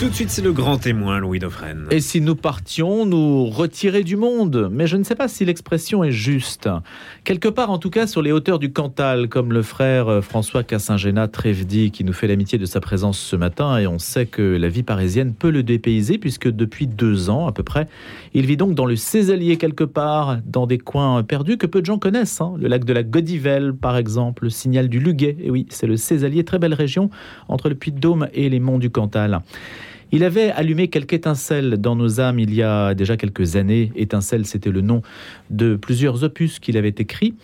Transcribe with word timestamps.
Tout 0.00 0.08
de 0.08 0.14
suite, 0.14 0.30
c'est 0.30 0.40
le 0.40 0.54
grand 0.54 0.78
témoin, 0.78 1.18
Louis 1.18 1.40
Dauphren. 1.40 1.86
Et 1.90 2.00
si 2.00 2.22
nous 2.22 2.34
partions 2.34 3.04
nous 3.04 3.44
retirer 3.44 4.02
du 4.02 4.16
monde 4.16 4.70
Mais 4.72 4.86
je 4.86 4.96
ne 4.96 5.04
sais 5.04 5.14
pas 5.14 5.28
si 5.28 5.44
l'expression 5.44 6.02
est 6.02 6.10
juste. 6.10 6.70
Quelque 7.24 7.48
part, 7.48 7.68
en 7.68 7.76
tout 7.76 7.90
cas, 7.90 8.06
sur 8.06 8.22
les 8.22 8.32
hauteurs 8.32 8.58
du 8.58 8.72
Cantal, 8.72 9.28
comme 9.28 9.52
le 9.52 9.60
frère 9.60 10.08
euh, 10.08 10.22
François 10.22 10.62
Cassingena 10.62 11.28
Trevdi, 11.28 11.90
qui 11.90 12.04
nous 12.04 12.14
fait 12.14 12.26
l'amitié 12.28 12.56
de 12.56 12.64
sa 12.64 12.80
présence 12.80 13.18
ce 13.18 13.36
matin, 13.36 13.76
et 13.76 13.86
on 13.86 13.98
sait 13.98 14.24
que 14.24 14.40
la 14.40 14.68
vie 14.70 14.82
parisienne 14.82 15.34
peut 15.34 15.50
le 15.50 15.62
dépayser, 15.62 16.16
puisque 16.16 16.48
depuis 16.48 16.86
deux 16.86 17.28
ans 17.28 17.46
à 17.46 17.52
peu 17.52 17.62
près, 17.62 17.86
il 18.32 18.46
vit 18.46 18.56
donc 18.56 18.74
dans 18.74 18.86
le 18.86 18.96
Césalier 18.96 19.58
quelque 19.58 19.84
part, 19.84 20.38
dans 20.46 20.66
des 20.66 20.78
coins 20.78 21.22
perdus 21.24 21.58
que 21.58 21.66
peu 21.66 21.82
de 21.82 21.86
gens 21.86 21.98
connaissent. 21.98 22.40
hein. 22.40 22.54
Le 22.58 22.68
lac 22.68 22.86
de 22.86 22.94
la 22.94 23.02
Godivelle, 23.02 23.74
par 23.74 23.98
exemple, 23.98 24.44
le 24.44 24.50
signal 24.50 24.88
du 24.88 24.98
Luguet. 24.98 25.36
Et 25.42 25.50
oui, 25.50 25.66
c'est 25.68 25.86
le 25.86 25.98
Césalier, 25.98 26.42
très 26.42 26.58
belle 26.58 26.72
région, 26.72 27.10
entre 27.48 27.68
le 27.68 27.74
Puy-de-Dôme 27.74 28.28
et 28.32 28.48
les 28.48 28.60
monts 28.60 28.78
du 28.78 28.88
Cantal. 28.88 29.42
Il 30.12 30.24
avait 30.24 30.50
allumé 30.50 30.88
quelques 30.88 31.12
étincelles 31.12 31.76
dans 31.76 31.94
nos 31.94 32.20
âmes 32.20 32.38
il 32.38 32.52
y 32.52 32.62
a 32.62 32.94
déjà 32.94 33.16
quelques 33.16 33.56
années. 33.56 33.92
Étincelles, 33.94 34.46
c'était 34.46 34.70
le 34.70 34.80
nom 34.80 35.02
de 35.50 35.76
plusieurs 35.76 36.24
opus 36.24 36.58
qu'il 36.58 36.76
avait 36.76 36.94
écrits. 36.98 37.34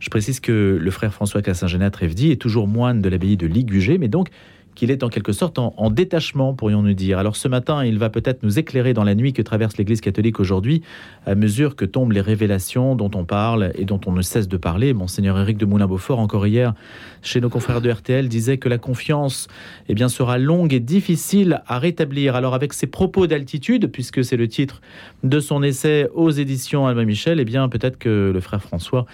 Je 0.00 0.08
précise 0.08 0.40
que 0.40 0.78
le 0.80 0.90
frère 0.90 1.12
François 1.12 1.42
Cassingena 1.42 1.90
Trevdi 1.90 2.30
est 2.30 2.40
toujours 2.40 2.68
moine 2.68 3.02
de 3.02 3.08
l'abbaye 3.08 3.36
de 3.36 3.46
Ligugé, 3.46 3.98
mais 3.98 4.08
donc 4.08 4.28
qu'il 4.76 4.92
est 4.92 5.02
en 5.02 5.08
quelque 5.08 5.32
sorte 5.32 5.58
en, 5.58 5.74
en 5.76 5.90
détachement, 5.90 6.54
pourrions-nous 6.54 6.94
dire. 6.94 7.18
Alors 7.18 7.34
ce 7.34 7.48
matin, 7.48 7.84
il 7.84 7.98
va 7.98 8.10
peut-être 8.10 8.44
nous 8.44 8.60
éclairer 8.60 8.94
dans 8.94 9.02
la 9.02 9.16
nuit 9.16 9.32
que 9.32 9.42
traverse 9.42 9.76
l'Église 9.76 10.00
catholique 10.00 10.38
aujourd'hui, 10.38 10.82
à 11.26 11.34
mesure 11.34 11.74
que 11.74 11.84
tombent 11.84 12.12
les 12.12 12.20
révélations 12.20 12.94
dont 12.94 13.10
on 13.14 13.24
parle 13.24 13.72
et 13.74 13.84
dont 13.84 14.00
on 14.06 14.12
ne 14.12 14.22
cesse 14.22 14.46
de 14.46 14.56
parler. 14.56 14.94
Monseigneur 14.94 15.38
Éric 15.38 15.56
de 15.56 15.66
Moulin-Beaufort, 15.66 16.20
encore 16.20 16.46
hier, 16.46 16.74
chez 17.22 17.40
nos 17.40 17.48
confrères 17.48 17.80
de 17.80 17.90
RTL, 17.90 18.28
disait 18.28 18.58
que 18.58 18.68
la 18.68 18.78
confiance 18.78 19.48
eh 19.88 19.94
bien, 19.94 20.08
sera 20.08 20.38
longue 20.38 20.72
et 20.72 20.80
difficile 20.80 21.62
à 21.66 21.78
rétablir. 21.78 22.36
Alors 22.36 22.54
avec 22.54 22.72
ses 22.72 22.86
propos 22.86 23.26
d'altitude, 23.26 23.90
puisque 23.90 24.22
c'est 24.24 24.36
le 24.36 24.46
titre 24.46 24.82
de 25.24 25.40
son 25.40 25.62
essai 25.62 26.08
aux 26.14 26.30
éditions 26.30 26.86
Albin 26.86 27.04
Michel, 27.04 27.40
eh 27.40 27.44
bien 27.44 27.68
peut-être 27.68 27.98
que 27.98 28.30
le 28.32 28.40
frère 28.40 28.62
François 28.62 29.06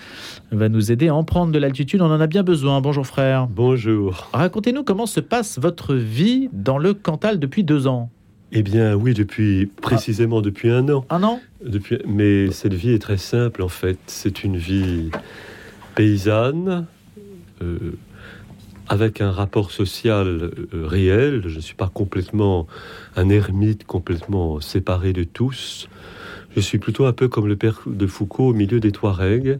va 0.51 0.69
nous 0.69 0.91
aider 0.91 1.08
à 1.08 1.14
en 1.14 1.23
prendre 1.25 1.53
de 1.53 1.58
l'altitude. 1.58 2.03
On 2.03 2.11
en 2.11 2.20
a 2.20 2.27
bien 2.27 2.42
besoin. 2.42 2.81
Bonjour 2.81 3.06
frère. 3.06 3.47
Bonjour. 3.47 4.29
Racontez-nous 4.33 4.83
comment 4.83 5.06
se 5.06 5.20
passe 5.20 5.52
votre 5.58 5.95
vie 5.95 6.48
dans 6.53 6.78
le 6.78 6.95
Cantal 6.95 7.39
depuis 7.39 7.64
deux 7.64 7.86
ans. 7.86 8.11
Eh 8.53 8.62
bien, 8.62 8.95
oui, 8.95 9.14
depuis 9.14 9.67
précisément 9.67 10.42
depuis 10.42 10.69
un 10.70 10.89
an. 10.91 11.06
Un 11.08 11.22
an? 11.22 11.41
Depuis, 11.64 11.98
mais 12.06 12.50
cette 12.50 12.75
vie 12.75 12.91
est 12.91 12.98
très 12.98 13.17
simple 13.17 13.62
en 13.62 13.69
fait. 13.69 13.98
C'est 14.06 14.45
une 14.45 14.56
vie 14.56 15.11
paysanne, 15.95 16.86
euh, 17.62 17.78
avec 18.89 19.20
un 19.20 19.30
rapport 19.30 19.70
social 19.70 20.27
euh, 20.28 20.53
réel. 20.86 21.42
Je 21.47 21.56
ne 21.56 21.61
suis 21.61 21.75
pas 21.75 21.91
complètement 21.92 22.67
un 23.17 23.30
ermite, 23.30 23.84
complètement 23.84 24.61
séparé 24.61 25.12
de 25.14 25.25
tous. 25.25 25.89
Je 26.55 26.61
suis 26.61 26.78
plutôt 26.78 27.06
un 27.06 27.14
peu 27.14 27.28
comme 27.28 27.47
le 27.47 27.56
père 27.56 27.80
de 27.86 28.06
Foucault 28.06 28.48
au 28.48 28.53
milieu 28.53 28.80
des 28.80 28.92
Touaregs. 28.92 29.58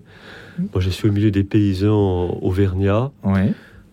Moi, 0.59 0.81
je 0.81 0.91
suis 0.91 1.09
au 1.09 1.13
milieu 1.13 1.31
des 1.31 1.45
paysans 1.45 2.39
auvergnats, 2.43 3.11
Oui. 3.25 3.53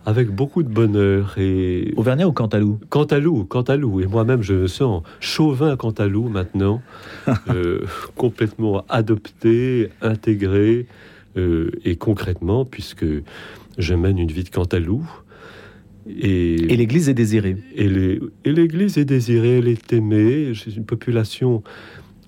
Avec 0.09 0.31
beaucoup 0.31 0.63
de 0.63 0.69
bonheur 0.69 1.35
et 1.37 1.93
Auvergnat 1.95 2.27
ou 2.27 2.31
Cantalou? 2.31 2.79
Cantalou, 2.89 3.43
Cantalou. 3.45 4.01
Et 4.01 4.07
moi-même, 4.07 4.41
je 4.41 4.53
me 4.55 4.67
sens 4.67 5.03
chauvin 5.19 5.75
Cantalou 5.77 6.29
maintenant, 6.29 6.81
euh, 7.49 7.81
complètement 8.15 8.83
adopté, 8.89 9.89
intégré, 10.01 10.87
euh, 11.37 11.69
et 11.85 11.95
concrètement, 11.95 12.65
puisque 12.65 13.05
je 13.77 13.93
mène 13.93 14.17
une 14.17 14.31
vie 14.31 14.43
de 14.43 14.49
Cantalou. 14.49 15.07
Et, 16.09 16.55
Et 16.73 16.75
l'Église 16.75 17.07
est 17.07 17.13
désirée? 17.13 17.57
et 17.75 17.87
l'Église 18.45 18.97
est 18.97 19.05
désirée, 19.05 19.59
elle 19.59 19.67
est 19.67 19.93
aimée. 19.93 20.53
C'est 20.55 20.75
une 20.75 20.85
population 20.85 21.61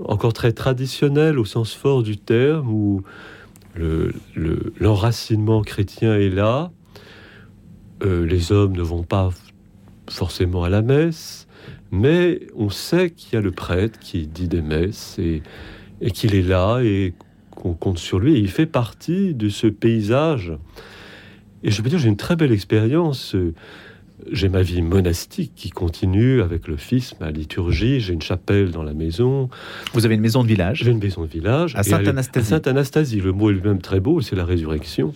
encore 0.06 0.34
très 0.34 0.52
traditionnelle 0.52 1.40
au 1.40 1.46
sens 1.46 1.74
fort 1.74 2.04
du 2.04 2.18
terme, 2.18 2.70
où 2.72 3.02
le- 3.74 4.14
le- 4.36 4.72
l'enracinement 4.80 5.64
chrétien 5.64 6.14
est 6.16 6.30
là. 6.30 6.70
Euh, 8.04 8.26
les 8.26 8.52
hommes 8.52 8.76
ne 8.76 8.82
vont 8.82 9.04
pas 9.04 9.30
forcément 10.10 10.64
à 10.64 10.70
la 10.70 10.82
messe, 10.82 11.48
mais 11.92 12.42
on 12.56 12.70
sait 12.70 13.12
qu'il 13.12 13.34
y 13.34 13.38
a 13.38 13.42
le 13.42 13.52
prêtre 13.52 14.00
qui 14.00 14.28
dit 14.28 14.48
des 14.48 14.62
messes 14.62 15.18
et, 15.20 15.44
et 16.02 16.12
qu'il 16.12 16.36
est 16.36 16.42
là 16.42 16.80
et 16.82 17.14
qu'on 17.52 17.74
compte 17.74 18.00
sur 18.00 18.20
lui. 18.20 18.36
Et 18.36 18.40
il 18.40 18.50
fait 18.50 18.66
partie 18.66 19.34
de 19.34 19.50
ce 19.50 19.68
paysage. 19.68 20.54
Et 21.64 21.72
je 21.72 21.82
peux 21.82 21.90
dire, 21.90 22.00
j'ai 22.00 22.10
une 22.10 22.18
très 22.18 22.36
belle 22.36 22.52
expérience. 22.52 23.36
j'ai 24.32 24.50
ma 24.50 24.64
vie 24.64 24.82
monastique 24.82 25.54
qui 25.56 25.70
continue 25.70 26.42
avec 26.42 26.68
le 26.68 26.78
fils, 26.78 27.20
ma 27.20 27.30
liturgie. 27.30 28.00
J'ai 28.00 28.14
une 28.14 28.22
chapelle 28.22 28.72
dans 28.72 28.84
la 28.84 28.94
maison. 28.94 29.50
Vous 29.94 30.06
avez 30.06 30.16
une 30.16 30.22
maison 30.22 30.44
de 30.44 30.48
village. 30.48 30.84
J'ai 30.84 30.92
une 30.92 31.00
maison 31.00 31.22
de 31.22 31.28
village. 31.30 31.76
À 31.76 31.84
Sainte-Anastasie. 31.84 32.48
Sainte-Anastasie. 32.48 33.22
Le 33.22 33.32
mot 33.32 33.52
est 33.52 33.54
lui-même 33.54 33.82
très 33.82 34.00
beau, 34.00 34.22
c'est 34.22 34.36
la 34.36 34.46
résurrection. 34.46 35.14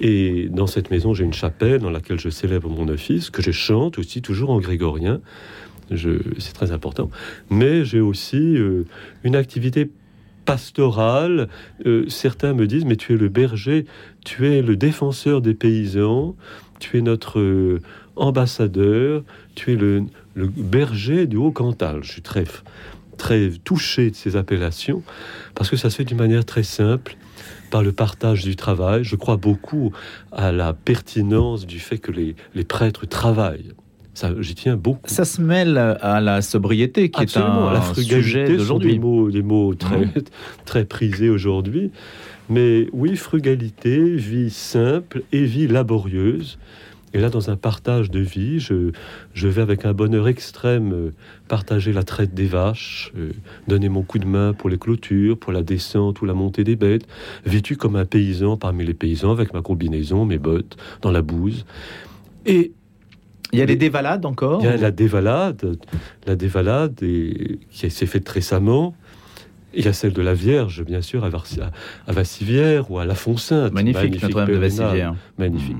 Et 0.00 0.48
dans 0.50 0.66
cette 0.66 0.90
maison, 0.90 1.14
j'ai 1.14 1.24
une 1.24 1.32
chapelle 1.32 1.80
dans 1.80 1.90
laquelle 1.90 2.20
je 2.20 2.30
célèbre 2.30 2.68
mon 2.68 2.88
office, 2.88 3.30
que 3.30 3.42
je 3.42 3.50
chante 3.50 3.98
aussi, 3.98 4.22
toujours 4.22 4.50
en 4.50 4.60
grégorien. 4.60 5.20
C'est 5.90 6.52
très 6.52 6.72
important. 6.72 7.10
Mais 7.50 7.84
j'ai 7.84 8.00
aussi 8.00 8.56
euh, 8.56 8.84
une 9.24 9.34
activité 9.34 9.90
pastorale. 10.44 11.48
Euh, 11.86 12.08
certains 12.08 12.52
me 12.52 12.66
disent, 12.66 12.84
mais 12.84 12.96
tu 12.96 13.14
es 13.14 13.16
le 13.16 13.28
berger, 13.28 13.86
tu 14.24 14.48
es 14.48 14.62
le 14.62 14.76
défenseur 14.76 15.40
des 15.40 15.54
paysans, 15.54 16.36
tu 16.78 16.98
es 16.98 17.00
notre 17.00 17.40
euh, 17.40 17.80
ambassadeur, 18.16 19.24
tu 19.54 19.72
es 19.72 19.76
le, 19.76 20.04
le 20.34 20.46
berger 20.46 21.26
du 21.26 21.36
Haut-Cantal. 21.36 22.00
Je 22.02 22.12
suis 22.12 22.22
très, 22.22 22.44
très 23.16 23.50
touché 23.64 24.10
de 24.10 24.14
ces 24.14 24.36
appellations 24.36 25.02
parce 25.54 25.68
que 25.68 25.76
ça 25.76 25.90
se 25.90 25.96
fait 25.96 26.04
d'une 26.04 26.18
manière 26.18 26.44
très 26.44 26.62
simple 26.62 27.16
par 27.70 27.82
le 27.82 27.92
partage 27.92 28.44
du 28.44 28.56
travail. 28.56 29.04
Je 29.04 29.16
crois 29.16 29.36
beaucoup 29.36 29.92
à 30.32 30.52
la 30.52 30.72
pertinence 30.72 31.66
du 31.66 31.78
fait 31.78 31.98
que 31.98 32.12
les, 32.12 32.34
les 32.54 32.64
prêtres 32.64 33.06
travaillent. 33.06 33.72
Ça, 34.14 34.32
j'y 34.40 34.56
tiens 34.56 34.76
beaucoup. 34.76 35.00
Ça 35.08 35.24
se 35.24 35.40
mêle 35.40 35.78
à 35.78 36.20
la 36.20 36.42
sobriété 36.42 37.08
qui 37.08 37.22
Absolument, 37.22 37.66
est 37.66 37.70
un 37.70 37.72
la 37.74 37.94
sujet 37.94 38.20
frugalité 38.22 38.46
sont 38.46 38.50
des 38.50 38.56
d'aujourd'hui. 38.56 38.98
mots, 38.98 39.30
des 39.30 39.42
mots 39.42 39.74
très, 39.74 39.98
Mhm. 39.98 40.12
très 40.64 40.84
prisés 40.84 41.30
aujourd'hui. 41.30 41.92
Mais 42.50 42.88
oui, 42.92 43.14
frugalité, 43.16 44.16
vie 44.16 44.50
simple 44.50 45.22
et 45.32 45.44
vie 45.44 45.68
laborieuse. 45.68 46.58
Et 47.14 47.18
là, 47.20 47.30
dans 47.30 47.48
un 47.50 47.56
partage 47.56 48.10
de 48.10 48.20
vie, 48.20 48.60
je, 48.60 48.90
je 49.32 49.48
vais 49.48 49.62
avec 49.62 49.84
un 49.86 49.94
bonheur 49.94 50.28
extrême 50.28 50.92
euh, 50.92 51.10
partager 51.48 51.92
la 51.92 52.02
traite 52.02 52.34
des 52.34 52.46
vaches, 52.46 53.12
euh, 53.16 53.32
donner 53.66 53.88
mon 53.88 54.02
coup 54.02 54.18
de 54.18 54.26
main 54.26 54.52
pour 54.52 54.68
les 54.68 54.78
clôtures, 54.78 55.38
pour 55.38 55.52
la 55.52 55.62
descente 55.62 56.20
ou 56.20 56.26
la 56.26 56.34
montée 56.34 56.64
des 56.64 56.76
bêtes, 56.76 57.06
vêtu 57.46 57.76
comme 57.76 57.96
un 57.96 58.04
paysan 58.04 58.56
parmi 58.58 58.84
les 58.84 58.94
paysans, 58.94 59.32
avec 59.32 59.54
ma 59.54 59.62
combinaison, 59.62 60.26
mes 60.26 60.38
bottes, 60.38 60.76
dans 61.00 61.10
la 61.10 61.22
bouse. 61.22 61.64
Et 62.44 62.72
Il 63.52 63.58
y 63.58 63.62
a 63.62 63.66
des 63.66 63.76
dévalades 63.76 64.26
encore 64.26 64.60
il 64.60 64.66
y 64.66 64.68
a 64.68 64.76
la 64.76 64.90
dévalade, 64.90 65.78
la 66.26 66.36
dévalade 66.36 67.02
et- 67.02 67.58
qui 67.70 67.90
s'est 67.90 68.04
faite 68.06 68.28
récemment. 68.28 68.94
Il 69.72 69.84
y 69.84 69.88
a 69.88 69.94
celle 69.94 70.12
de 70.12 70.20
la 70.22 70.34
Vierge, 70.34 70.84
bien 70.84 71.00
sûr, 71.00 71.24
à, 71.24 71.30
Vassivière 72.12 72.90
ou 72.90 72.98
à 72.98 73.06
La 73.06 73.14
Fonsainte. 73.14 73.72
Magnifique, 73.72 74.22
Notre-Dame 74.22 74.46
de 74.46 74.52
pèlerinage. 74.52 74.78
Vassivière. 74.78 75.14
Magnifique. 75.38 75.76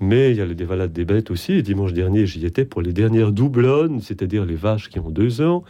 Mais 0.00 0.30
il 0.30 0.36
y 0.36 0.40
a 0.40 0.46
le 0.46 0.54
dévalade 0.54 0.92
des 0.92 1.04
bêtes 1.04 1.30
aussi. 1.30 1.52
Et 1.52 1.62
dimanche 1.62 1.92
dernier, 1.92 2.26
j'y 2.26 2.46
étais 2.46 2.64
pour 2.64 2.82
les 2.82 2.92
dernières 2.92 3.32
doublonnes, 3.32 4.00
c'est-à-dire 4.00 4.44
les 4.44 4.54
vaches 4.54 4.88
qui 4.88 4.98
ont 5.00 5.10
deux 5.10 5.40
ans, 5.40 5.64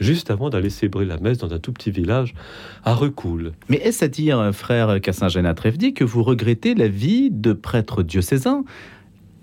juste 0.00 0.30
avant 0.30 0.50
d'aller 0.50 0.70
célébrer 0.70 1.04
la 1.04 1.18
messe 1.18 1.38
dans 1.38 1.52
un 1.52 1.58
tout 1.58 1.72
petit 1.72 1.90
village 1.90 2.34
à 2.84 2.94
Recoul. 2.94 3.52
Mais 3.68 3.76
est-ce 3.76 4.04
à 4.04 4.08
dire, 4.08 4.50
frère 4.52 5.00
Cassingena 5.00 5.54
Trevdi, 5.54 5.94
que 5.94 6.04
vous 6.04 6.22
regrettez 6.22 6.74
la 6.74 6.88
vie 6.88 7.30
de 7.30 7.52
prêtre 7.52 8.02
diocésain 8.02 8.64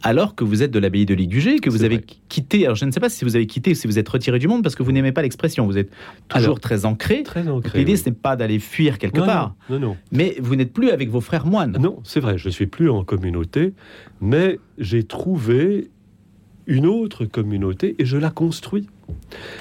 alors 0.04 0.36
que 0.36 0.44
vous 0.44 0.62
êtes 0.64 0.72
de 0.72 0.80
l'abbaye 0.80 1.06
de 1.06 1.14
Ligugé, 1.14 1.60
que 1.60 1.70
vous 1.70 1.84
avez 1.84 1.96
vrai. 1.98 2.06
quitté, 2.30 2.66
alors 2.66 2.76
je 2.76 2.84
ne 2.86 2.92
sais 2.92 3.00
pas 3.00 3.10
si 3.10 3.24
vous 3.26 3.36
avez 3.36 3.48
quitté 3.48 3.72
ou 3.72 3.74
si 3.76 3.88
vous 3.88 3.98
êtes 3.98 4.08
retiré 4.10 4.38
du 4.38 4.48
monde 4.48 4.62
parce 4.62 4.76
que 4.76 4.84
vous 4.84 4.92
n'aimez 4.92 5.12
pas 5.14 5.22
l'expression, 5.22 5.66
vous 5.66 5.78
êtes 5.78 5.90
toujours 6.28 6.44
Alors, 6.44 6.60
très 6.60 6.86
ancré. 6.86 7.24
Très 7.24 7.48
ancré. 7.48 7.80
L'idée, 7.80 7.94
oui. 7.94 7.98
ce 7.98 8.10
n'est 8.10 8.16
pas 8.16 8.36
d'aller 8.36 8.60
fuir 8.60 8.98
quelque 8.98 9.20
Non, 9.20 9.26
part, 9.26 9.56
Non, 9.70 9.80
non. 9.80 9.88
non. 9.88 9.98
mais 10.12 10.36
vous 10.42 10.56
n'êtes 10.56 10.74
plus 10.74 10.90
avec 10.90 11.10
vos 11.10 11.22
frères 11.22 11.46
moines. 11.46 11.78
Non, 11.80 12.00
c'est 12.04 12.20
vrai, 12.20 12.38
je 12.38 12.48
ne 12.48 12.52
suis 12.52 12.68
plus 12.68 12.90
en 12.90 13.04
communauté, 13.04 13.74
mais 14.22 14.60
j'ai 14.78 15.04
trouvé 15.04 15.90
une 16.68 16.86
autre 16.86 17.26
communauté 17.26 17.96
et 18.00 18.06
je 18.06 18.18
la 18.18 18.30
construis. 18.30 18.88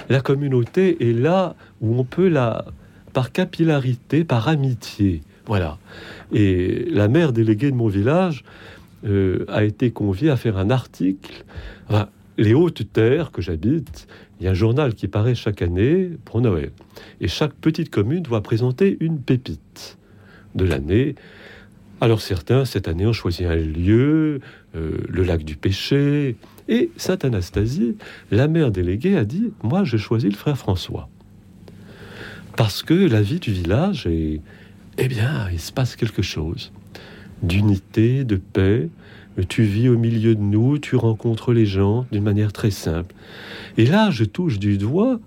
La 0.09 0.21
communauté 0.21 1.09
est 1.09 1.13
là 1.13 1.57
où 1.81 1.99
on 1.99 2.05
peut 2.05 2.29
la, 2.29 2.65
par 3.13 3.33
capillarité, 3.33 4.25
par 4.25 4.49
amitié, 4.49 5.23
voilà. 5.47 5.79
Et 6.33 6.87
la 6.91 7.09
mère 7.09 7.33
déléguée 7.33 7.71
de 7.73 7.77
mon 7.77 7.89
village 7.89 8.45
euh, 9.05 9.45
a 9.49 9.65
été 9.65 9.91
conviée 9.91 10.31
à 10.31 10.37
faire 10.37 10.57
un 10.57 10.71
article. 10.71 11.45
Les 12.39 12.55
hautes 12.55 12.91
terres 12.93 13.31
que 13.31 13.43
j'habite, 13.43 14.07
il 14.41 14.45
y 14.45 14.49
a 14.49 14.53
un 14.53 14.55
journal 14.55 14.95
qui 14.95 15.07
paraît 15.07 15.35
chaque 15.35 15.61
année 15.61 16.11
pour 16.25 16.41
Noël. 16.41 16.71
Et 17.21 17.29
chaque 17.29 17.53
petite 17.53 17.91
commune 17.91 18.23
doit 18.23 18.43
présenter 18.43 18.97
une 19.01 19.21
pépite 19.21 19.99
de 20.55 20.65
l'année. 20.65 21.15
Alors 22.01 22.21
certains, 22.21 22.65
cette 22.65 22.89
année, 22.89 23.07
ont 23.07 23.13
choisi 23.13 23.45
un 23.45 23.55
lieu, 23.55 24.41
euh, 24.75 24.99
le 25.09 25.23
lac 25.23 25.45
du 25.45 25.57
péché. 25.57 26.37
Et 26.69 26.91
Sainte 26.97 27.25
Anastasie, 27.25 27.97
la 28.31 28.49
mère 28.49 28.71
déléguée, 28.71 29.17
a 29.17 29.25
dit 29.25 29.53
Moi, 29.63 29.85
j'ai 29.85 29.99
choisi 29.99 30.29
le 30.29 30.37
frère 30.37 30.57
François. 30.57 31.09
Parce 32.57 32.83
que 32.83 32.95
la 32.95 33.23
vie 33.23 33.41
du 33.41 33.53
village 33.53 34.07
est. 34.07 34.41
Eh 34.99 35.09
bien, 35.09 35.49
il 35.51 35.61
se 35.61 35.73
passe 35.73 35.97
quelque 35.97 36.23
chose 36.23 36.73
d'unité, 37.43 38.25
de 38.25 38.37
paix. 38.37 38.89
Tu 39.49 39.63
vis 39.63 39.89
au 39.89 39.97
milieu 39.97 40.35
de 40.35 40.41
nous, 40.41 40.79
tu 40.79 40.97
rencontres 40.97 41.53
les 41.53 41.65
gens 41.65 42.07
d'une 42.13 42.23
manière 42.23 42.53
très 42.53 42.71
simple. 42.71 43.15
Et 43.79 43.87
là, 43.87 44.11
je 44.11 44.25
touche 44.25 44.59
du 44.59 44.77
doigt 44.77 45.19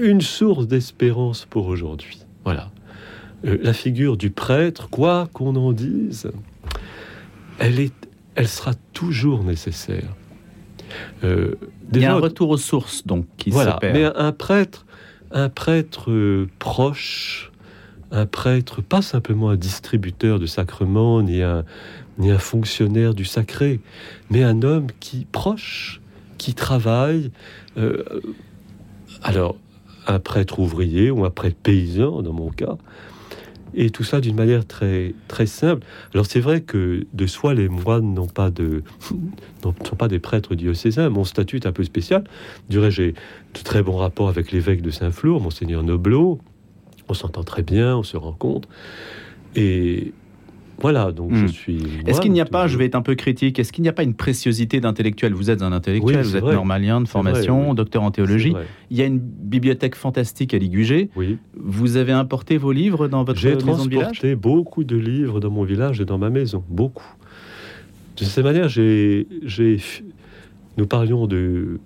une 0.00 0.20
source 0.20 0.66
d'espérance 0.66 1.46
pour 1.46 1.66
aujourd'hui. 1.66 2.18
Voilà. 2.44 2.70
Euh, 3.44 3.58
la 3.62 3.72
figure 3.72 4.16
du 4.16 4.30
prêtre, 4.30 4.88
quoi 4.90 5.28
qu'on 5.32 5.54
en 5.56 5.72
dise, 5.72 6.30
elle, 7.58 7.78
est, 7.80 7.94
elle 8.34 8.48
sera 8.48 8.72
toujours 8.92 9.44
nécessaire. 9.44 10.14
Euh, 11.24 11.54
Il 11.92 12.00
y 12.00 12.04
a 12.04 12.14
un 12.14 12.18
retour 12.18 12.50
aux 12.50 12.56
sources, 12.56 13.06
donc, 13.06 13.26
qui 13.36 13.50
voilà, 13.50 13.78
Mais 13.82 14.04
un 14.04 14.32
prêtre, 14.32 14.86
un 15.30 15.48
prêtre 15.48 16.10
euh, 16.10 16.48
proche, 16.58 17.47
un 18.10 18.26
prêtre, 18.26 18.82
pas 18.82 19.02
simplement 19.02 19.50
un 19.50 19.56
distributeur 19.56 20.38
de 20.38 20.46
sacrements, 20.46 21.22
ni 21.22 21.42
un, 21.42 21.64
ni 22.18 22.30
un 22.30 22.38
fonctionnaire 22.38 23.14
du 23.14 23.24
sacré, 23.24 23.80
mais 24.30 24.42
un 24.42 24.62
homme 24.62 24.88
qui 25.00 25.26
proche, 25.30 26.00
qui 26.38 26.54
travaille. 26.54 27.30
Euh, 27.76 28.02
alors, 29.22 29.56
un 30.06 30.18
prêtre 30.18 30.58
ouvrier 30.58 31.10
ou 31.10 31.24
un 31.24 31.30
prêtre 31.30 31.58
paysan, 31.62 32.22
dans 32.22 32.32
mon 32.32 32.50
cas, 32.50 32.76
et 33.74 33.90
tout 33.90 34.04
ça 34.04 34.20
d'une 34.20 34.36
manière 34.36 34.66
très, 34.66 35.14
très 35.28 35.46
simple. 35.46 35.86
Alors 36.14 36.26
c'est 36.26 36.40
vrai 36.40 36.62
que 36.62 37.06
de 37.12 37.26
soi, 37.26 37.54
les 37.54 37.68
moines 37.68 38.14
n'ont 38.14 38.26
pas 38.26 38.50
de, 38.50 38.82
ne 39.64 39.96
pas 39.96 40.08
des 40.08 40.18
prêtres 40.18 40.54
diocésains. 40.54 41.10
Mon 41.10 41.24
statut 41.24 41.56
est 41.56 41.66
un 41.66 41.72
peu 41.72 41.84
spécial. 41.84 42.24
Du 42.68 42.78
j'ai 42.90 43.12
de 43.12 43.62
très 43.62 43.82
bons 43.82 43.96
rapports 43.96 44.28
avec 44.28 44.52
l'évêque 44.52 44.82
de 44.82 44.90
Saint-Flour, 44.90 45.40
monseigneur 45.40 45.82
Noblot. 45.82 46.40
On 47.08 47.14
s'entend 47.14 47.44
très 47.44 47.62
bien, 47.62 47.96
on 47.96 48.02
se 48.02 48.16
rencontre. 48.16 48.68
Et, 49.56 50.12
voilà, 50.80 51.10
donc 51.10 51.34
je 51.34 51.44
hmm. 51.44 51.48
suis. 51.48 51.82
Est-ce 52.06 52.20
qu'il 52.20 52.30
n'y 52.30 52.40
a 52.40 52.44
pas, 52.44 52.68
je 52.68 52.78
vais 52.78 52.84
être 52.84 52.94
un 52.94 53.02
peu 53.02 53.16
critique, 53.16 53.58
est-ce 53.58 53.72
qu'il 53.72 53.82
n'y 53.82 53.88
a 53.88 53.92
pas 53.92 54.04
une 54.04 54.14
préciosité 54.14 54.80
d'intellectuel? 54.80 55.34
Vous 55.34 55.50
êtes 55.50 55.62
un 55.62 55.72
intellectuel, 55.72 56.22
vous 56.22 56.36
êtes 56.36 56.44
normalien 56.44 57.00
de 57.00 57.08
formation, 57.08 57.74
docteur 57.74 58.02
en 58.02 58.10
théologie. 58.10 58.54
Il 58.90 58.96
y 58.96 59.02
a 59.02 59.06
une 59.06 59.18
bibliothèque 59.18 59.96
fantastique 59.96 60.54
à 60.54 60.58
Ligugé. 60.58 61.10
Oui. 61.16 61.38
Vous 61.56 61.96
avez 61.96 62.12
importé 62.12 62.58
vos 62.58 62.72
livres 62.72 63.08
dans 63.08 63.24
votre 63.24 63.44
maison 63.44 63.56
de 63.56 63.90
village? 63.90 63.90
J'ai 63.90 63.96
transporté 63.96 64.34
beaucoup 64.36 64.84
de 64.84 64.96
livres 64.96 65.40
dans 65.40 65.50
mon 65.50 65.64
village 65.64 66.00
et 66.00 66.04
dans 66.04 66.18
ma 66.18 66.30
maison, 66.30 66.62
beaucoup. 66.68 67.14
De 68.16 68.24
cette 68.24 68.44
manière, 68.44 68.68
j'ai, 68.68 69.26
nous 70.76 70.86
parlions 70.86 71.26
de, 71.26 71.80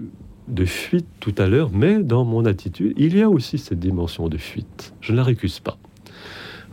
de 0.48 0.64
fuite 0.64 1.06
tout 1.20 1.34
à 1.38 1.46
l'heure, 1.46 1.70
mais 1.72 2.02
dans 2.02 2.24
mon 2.24 2.44
attitude, 2.44 2.94
il 2.96 3.16
y 3.16 3.22
a 3.22 3.30
aussi 3.30 3.58
cette 3.58 3.80
dimension 3.80 4.28
de 4.28 4.36
fuite. 4.36 4.94
Je 5.00 5.12
ne 5.12 5.16
la 5.16 5.24
récuse 5.24 5.60
pas 5.60 5.78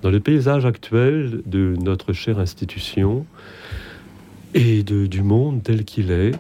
dans 0.01 0.09
le 0.09 0.19
paysage 0.19 0.65
actuel 0.65 1.41
de 1.45 1.75
notre 1.81 2.13
chère 2.13 2.39
institution 2.39 3.25
et 4.53 4.83
de, 4.83 5.07
du 5.07 5.21
monde 5.21 5.61
tel 5.63 5.83
qu'il 5.83 6.11
est, 6.11 6.31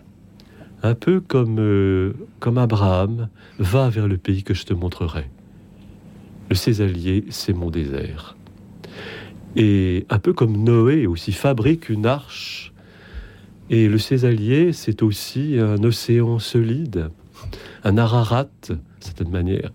un 0.81 0.95
peu 0.95 1.19
comme, 1.19 1.59
euh, 1.59 2.13
comme 2.39 2.57
Abraham 2.57 3.29
va 3.57 3.89
vers 3.89 4.07
le 4.07 4.17
pays 4.17 4.43
que 4.43 4.53
je 4.53 4.65
te 4.65 4.73
montrerai. 4.73 5.25
Le 6.49 6.55
Césalier, 6.55 7.25
c'est 7.29 7.53
mon 7.53 7.69
désert. 7.69 8.37
Et 9.55 10.05
un 10.09 10.19
peu 10.19 10.33
comme 10.33 10.63
Noé 10.63 11.05
aussi 11.05 11.31
fabrique 11.31 11.89
une 11.89 12.05
arche. 12.05 12.73
Et 13.69 13.87
le 13.87 13.97
Césalier, 13.97 14.73
c'est 14.73 15.03
aussi 15.03 15.57
un 15.59 15.83
océan 15.83 16.39
solide, 16.39 17.09
un 17.83 17.97
Ararat, 17.97 18.49
d'une 18.67 18.79
certaine 18.99 19.29
manière. 19.29 19.71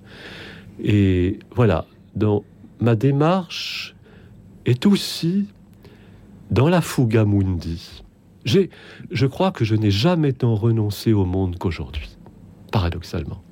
Et 0.82 1.38
voilà, 1.54 1.86
dans 2.14 2.44
ma 2.80 2.96
démarche 2.96 3.94
est 4.66 4.86
aussi 4.86 5.46
dans 6.50 6.68
la 6.68 6.80
fuga 6.80 7.24
mundi. 7.24 8.02
Je 8.44 9.26
crois 9.26 9.52
que 9.52 9.64
je 9.64 9.74
n'ai 9.74 9.90
jamais 9.90 10.32
tant 10.32 10.54
renoncé 10.54 11.12
au 11.12 11.24
monde 11.24 11.56
qu'aujourd'hui, 11.58 12.16
paradoxalement. 12.70 13.42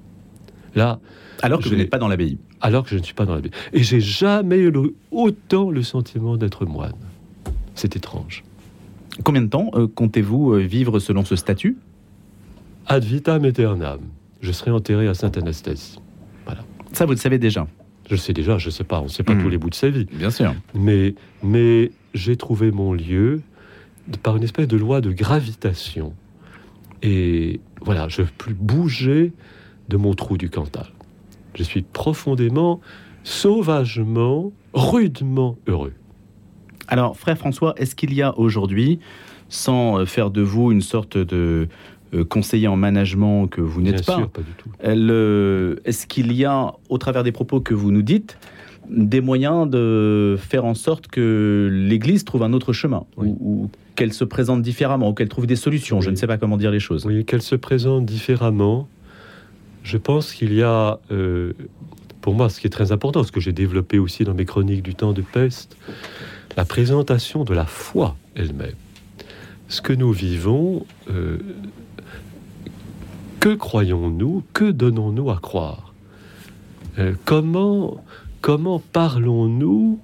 Là, 0.75 1.01
alors 1.43 1.61
que 1.61 1.69
je, 1.69 1.75
n'êtes 1.75 1.91
pas 1.91 1.99
dans 1.99 2.09
l'abbaye. 2.09 2.39
Alors 2.61 2.85
que 2.85 2.91
je 2.91 2.97
ne 2.97 3.03
suis 3.03 3.15
pas 3.15 3.25
dans 3.25 3.35
l'abbaye. 3.35 3.51
Et 3.73 3.83
j'ai 3.83 4.01
jamais 4.01 4.59
eu 4.59 4.73
autant 5.11 5.71
le 5.71 5.83
sentiment 5.83 6.37
d'être 6.37 6.67
moine. 6.67 6.95
C'est 7.75 7.97
étrange. 7.97 8.45
Combien 9.25 9.43
de 9.43 9.49
temps 9.49 9.71
euh, 9.75 9.87
comptez-vous 9.87 10.53
euh, 10.53 10.59
vivre 10.59 10.99
selon 10.99 11.25
ce 11.25 11.37
statut? 11.37 11.77
Ad 12.87 13.05
vitam 13.05 13.45
aeternam. 13.45 14.01
Je 14.41 14.53
serai 14.53 14.71
enterré 14.71 15.09
à 15.09 15.15
Sainte-Anastasie. 15.15 16.01
Voilà. 16.45 16.63
Ça, 16.93 17.05
vous 17.05 17.13
le 17.13 17.17
savez 17.17 17.39
déjà 17.39 17.67
je 18.13 18.17
sais 18.17 18.33
déjà, 18.33 18.59
je 18.59 18.67
ne 18.67 18.71
sais 18.71 18.85
pas, 18.85 19.01
on 19.01 19.05
ne 19.05 19.09
sait 19.09 19.23
pas 19.23 19.35
tous 19.35 19.47
hmm. 19.47 19.51
les 19.51 19.59
bouts 19.59 19.71
de 19.71 19.75
sa 19.75 19.89
vie. 19.89 20.07
Bien 20.13 20.31
sûr. 20.31 20.55
Mais, 20.75 21.15
mais 21.43 21.93
j'ai 22.15 22.37
trouvé 22.37 22.71
mon 22.71 22.93
lieu 22.93 23.41
par 24.23 24.37
une 24.37 24.43
espèce 24.43 24.69
de 24.69 24.77
loi 24.77 25.01
de 25.01 25.13
gravitation. 25.13 26.13
Et 27.03 27.61
voilà, 27.81 28.09
je 28.09 28.21
ne 28.21 28.27
veux 28.27 28.33
plus 28.37 28.55
bouger 28.55 29.33
de 29.89 29.97
mon 29.97 30.15
trou 30.15 30.37
du 30.37 30.51
Cantal. 30.51 30.89
Je 31.55 31.63
suis 31.63 31.83
profondément, 31.83 32.81
sauvagement, 33.25 34.53
rudement 34.75 35.57
heureux. 35.67 35.95
Alors, 36.89 37.17
frère 37.17 37.39
François, 37.39 37.75
est-ce 37.77 37.95
qu'il 37.95 38.13
y 38.13 38.23
a 38.23 38.37
aujourd'hui, 38.39 38.99
sans 39.49 40.05
faire 40.07 40.31
de 40.31 40.43
vous 40.43 40.73
une 40.73 40.81
sorte 40.81 41.17
de 41.17 41.69
conseiller 42.29 42.69
en 42.69 42.77
management 42.77 43.47
que 43.47 43.61
vous 43.61 43.81
n'êtes 43.81 44.05
pas. 44.05 44.19
pas 44.27 44.41
du 44.43 44.53
tout. 44.59 44.69
Euh, 44.85 45.77
est-ce 45.85 46.07
qu'il 46.07 46.33
y 46.33 46.45
a, 46.45 46.75
au 46.89 46.99
travers 46.99 47.23
des 47.23 47.33
propos 47.33 47.61
que 47.61 47.75
vous 47.75 47.91
nous 47.91 48.03
dites, 48.03 48.39
des 48.91 49.21
moyens 49.21 49.69
de 49.69 50.37
faire 50.39 50.65
en 50.65 50.75
sorte 50.75 51.07
que 51.07 51.69
l'Église 51.73 52.25
trouve 52.25 52.43
un 52.43 52.53
autre 52.53 52.73
chemin 52.73 53.05
ou, 53.17 53.71
qu'elle 53.95 54.13
se 54.13 54.25
présente 54.25 54.63
différemment 54.63 55.11
ou 55.11 55.15
qu'elle 55.15 55.29
trouve 55.29 55.47
des 55.47 55.57
solutions 55.57 56.01
Je 56.01 56.11
ne 56.11 56.17
sais 56.17 56.27
pas 56.27 56.39
comment 56.39 56.57
dire 56.57 56.71
les 56.71 56.81
choses. 56.81 57.07
Oui, 57.07 57.25
qu'elle 57.25 57.43
se 57.43 57.55
présente 57.55 58.05
différemment. 58.05 58.89
Je 59.83 59.99
pense 59.99 60.33
qu'il 60.33 60.53
y 60.55 60.63
a, 60.63 60.99
euh, 61.11 61.53
pour 62.21 62.35
moi, 62.35 62.49
ce 62.49 62.61
qui 62.61 62.67
est 62.67 62.71
très 62.71 62.93
important, 62.93 63.25
ce 63.25 63.33
que 63.33 63.41
j'ai 63.41 63.53
développé 63.53 63.99
aussi 63.99 64.25
dans 64.25 64.35
mes 64.35 64.45
chroniques 64.45 64.83
du 64.83 64.95
temps 64.95 65.13
de 65.13 65.23
peste, 65.23 65.77
la 66.57 66.65
présentation 66.65 67.45
de 67.45 67.55
la 67.55 67.67
foi 67.67 68.17
elle-même. 68.35 68.75
Ce 69.73 69.81
que 69.81 69.95
nous 69.95 70.13
vivons, 70.13 70.85
que 73.41 73.55
croyons-nous 73.55 74.45
Que 74.53 74.71
donnons-nous 74.71 75.31
à 75.31 75.39
croire? 75.39 75.95
Euh, 76.99 77.15
Comment, 77.25 78.05
comment 78.43 78.81
parlons-nous 78.93 79.99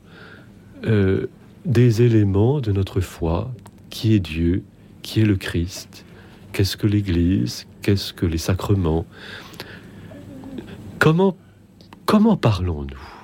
euh, 0.87 1.27
des 1.67 2.01
éléments 2.01 2.63
de 2.63 2.73
notre 2.73 3.03
foi 3.03 3.53
Qui 3.91 4.15
est 4.15 4.21
Dieu 4.21 4.65
Qui 5.03 5.21
est 5.21 5.27
le 5.27 5.37
Christ? 5.37 6.07
Qu'est-ce 6.53 6.79
que 6.79 6.87
l'Église? 6.87 7.67
Qu'est-ce 7.83 8.15
que 8.15 8.25
les 8.25 8.39
sacrements? 8.39 9.05
Comment, 10.99 11.37
comment 12.07 12.39
parlons-nous? 12.39 13.18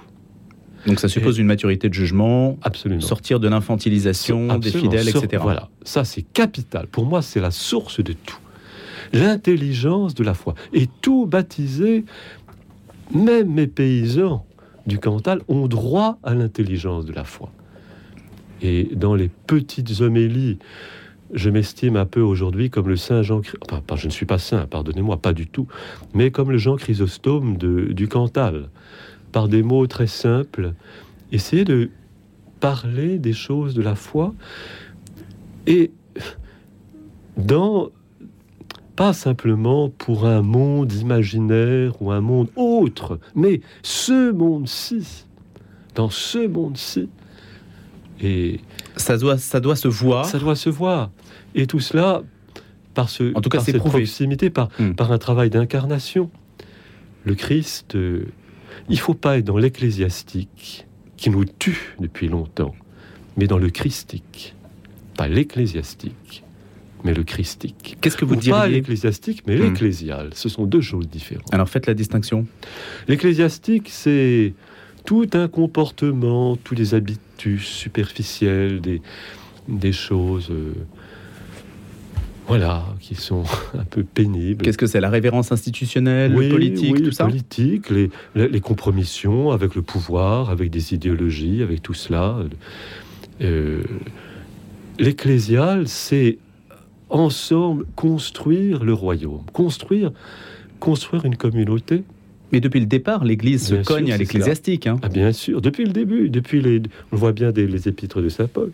Donc 0.86 1.00
ça 1.00 1.08
suppose 1.08 1.38
une 1.38 1.46
maturité 1.46 1.88
de 1.88 1.94
jugement, 1.94 2.58
absolument. 2.62 3.00
sortir 3.00 3.40
de 3.40 3.48
l'infantilisation 3.48 4.58
des 4.58 4.70
fidèles, 4.70 5.08
etc. 5.08 5.42
Voilà, 5.42 5.68
ça 5.82 6.04
c'est 6.04 6.22
capital. 6.22 6.86
Pour 6.86 7.06
moi, 7.06 7.22
c'est 7.22 7.40
la 7.40 7.50
source 7.50 8.00
de 8.00 8.12
tout 8.12 8.38
l'intelligence 9.14 10.14
de 10.14 10.24
la 10.24 10.34
foi. 10.34 10.54
Et 10.72 10.88
tout 11.00 11.26
baptisé, 11.26 12.04
même 13.14 13.52
mes 13.52 13.66
paysans 13.66 14.44
du 14.86 14.98
Cantal 14.98 15.40
ont 15.48 15.66
droit 15.66 16.18
à 16.22 16.34
l'intelligence 16.34 17.06
de 17.06 17.12
la 17.12 17.24
foi. 17.24 17.50
Et 18.60 18.90
dans 18.94 19.14
les 19.14 19.28
petites 19.28 20.00
homélies, 20.00 20.58
je 21.32 21.50
m'estime 21.50 21.96
un 21.96 22.06
peu 22.06 22.20
aujourd'hui 22.20 22.70
comme 22.70 22.88
le 22.88 22.96
saint 22.96 23.22
Jean, 23.22 23.40
enfin, 23.70 23.96
je 23.96 24.06
ne 24.06 24.12
suis 24.12 24.26
pas 24.26 24.38
saint, 24.38 24.66
pardonnez-moi, 24.66 25.16
pas 25.16 25.32
du 25.32 25.46
tout, 25.46 25.66
mais 26.12 26.30
comme 26.30 26.50
le 26.50 26.58
Jean 26.58 26.76
Chrysostome 26.76 27.56
du 27.56 28.08
Cantal, 28.08 28.68
par 29.34 29.48
des 29.48 29.64
mots 29.64 29.88
très 29.88 30.06
simples, 30.06 30.74
essayer 31.32 31.64
de 31.64 31.90
parler 32.60 33.18
des 33.18 33.32
choses 33.32 33.74
de 33.74 33.82
la 33.82 33.96
foi 33.96 34.32
et 35.66 35.90
dans 37.36 37.90
pas 38.94 39.12
simplement 39.12 39.88
pour 39.88 40.24
un 40.24 40.40
monde 40.40 40.92
imaginaire 40.92 42.00
ou 42.00 42.12
un 42.12 42.20
monde 42.20 42.48
autre, 42.54 43.18
mais 43.34 43.60
ce 43.82 44.30
monde-ci, 44.30 45.24
dans 45.96 46.10
ce 46.10 46.46
monde-ci. 46.46 47.08
Et 48.20 48.60
ça 48.94 49.18
doit, 49.18 49.36
ça 49.36 49.58
doit 49.58 49.74
se 49.74 49.88
voir. 49.88 50.26
Ça 50.26 50.38
doit 50.38 50.54
se 50.54 50.70
voir. 50.70 51.10
Et 51.56 51.66
tout 51.66 51.80
cela 51.80 52.22
par, 52.94 53.08
ce, 53.08 53.34
en 53.34 53.40
tout 53.40 53.50
cas, 53.50 53.58
par 53.58 53.64
cette 53.64 53.78
proximité, 53.78 54.48
par, 54.48 54.68
hmm. 54.78 54.92
par 54.92 55.10
un 55.10 55.18
travail 55.18 55.50
d'incarnation. 55.50 56.30
Le 57.24 57.34
Christ, 57.34 57.96
il 58.88 58.98
faut 58.98 59.14
pas 59.14 59.38
être 59.38 59.44
dans 59.44 59.58
l'ecclésiastique 59.58 60.86
qui 61.16 61.30
nous 61.30 61.44
tue 61.44 61.96
depuis 62.00 62.28
longtemps, 62.28 62.74
mais 63.36 63.46
dans 63.46 63.58
le 63.58 63.70
christique. 63.70 64.54
Pas 65.16 65.28
l'ecclésiastique, 65.28 66.42
mais 67.04 67.14
le 67.14 67.22
christique. 67.22 67.96
Qu'est-ce 68.00 68.16
que 68.16 68.24
vous 68.24 68.32
Ou 68.34 68.36
pas 68.36 68.42
diriez 68.42 68.68
l'ecclésiastique, 68.76 69.42
mais 69.46 69.56
Hmm. 69.56 69.62
l'ecclésial. 69.62 70.30
Ce 70.34 70.48
sont 70.48 70.64
deux 70.64 70.80
choses 70.80 71.08
différentes. 71.08 71.52
Alors 71.52 71.68
faites 71.68 71.86
la 71.86 71.94
distinction. 71.94 72.46
L'ecclésiastique, 73.08 73.88
c'est 73.90 74.54
tout 75.04 75.28
un 75.34 75.48
comportement, 75.48 76.56
tous 76.56 76.74
les 76.74 76.94
habitus 76.94 77.64
superficiels, 77.66 78.80
des, 78.80 79.02
des 79.68 79.92
choses, 79.92 80.48
euh, 80.50 80.72
voilà, 82.46 82.84
qui 83.00 83.14
sont 83.14 83.42
un 83.78 83.84
peu 83.84 84.02
pénibles. 84.04 84.62
Qu'est-ce 84.64 84.78
que 84.78 84.86
c'est 84.86 85.00
La 85.00 85.10
révérence 85.10 85.50
institutionnelle, 85.52 86.34
Oui, 86.36 86.50
politique, 86.50 86.94
oui, 86.94 87.02
tout 87.02 87.10
ça 87.12 87.24
politique, 87.24 87.90
les, 87.90 88.10
les, 88.34 88.48
les 88.48 88.60
compromissions 88.60 89.50
avec 89.50 89.74
le 89.74 89.82
pouvoir, 89.82 90.50
avec 90.50 90.70
des 90.70 90.94
idéologies, 90.94 91.62
avec 91.62 91.82
tout 91.82 91.94
cela. 91.94 92.38
Euh, 93.40 93.82
L'ecclésial, 94.98 95.88
c'est 95.88 96.38
ensemble 97.10 97.84
construire 97.96 98.84
le 98.84 98.92
royaume, 98.92 99.42
construire, 99.52 100.12
construire 100.80 101.24
une 101.24 101.36
communauté. 101.36 102.04
Mais 102.52 102.60
depuis 102.60 102.78
le 102.78 102.86
départ, 102.86 103.24
l'Église 103.24 103.62
se 103.62 103.74
sûr, 103.74 103.84
cogne 103.84 104.12
à 104.12 104.16
l'ecclésiastique. 104.16 104.86
hein. 104.86 104.98
Ah, 105.02 105.08
bien 105.08 105.32
sûr, 105.32 105.60
depuis 105.60 105.84
le 105.84 105.92
début, 105.92 106.28
depuis 106.30 106.60
les, 106.62 106.80
on 107.10 107.16
voit 107.16 107.32
bien 107.32 107.50
des, 107.50 107.66
les 107.66 107.88
épîtres 107.88 108.22
de 108.22 108.28
saint 108.28 108.46
Paul. 108.46 108.70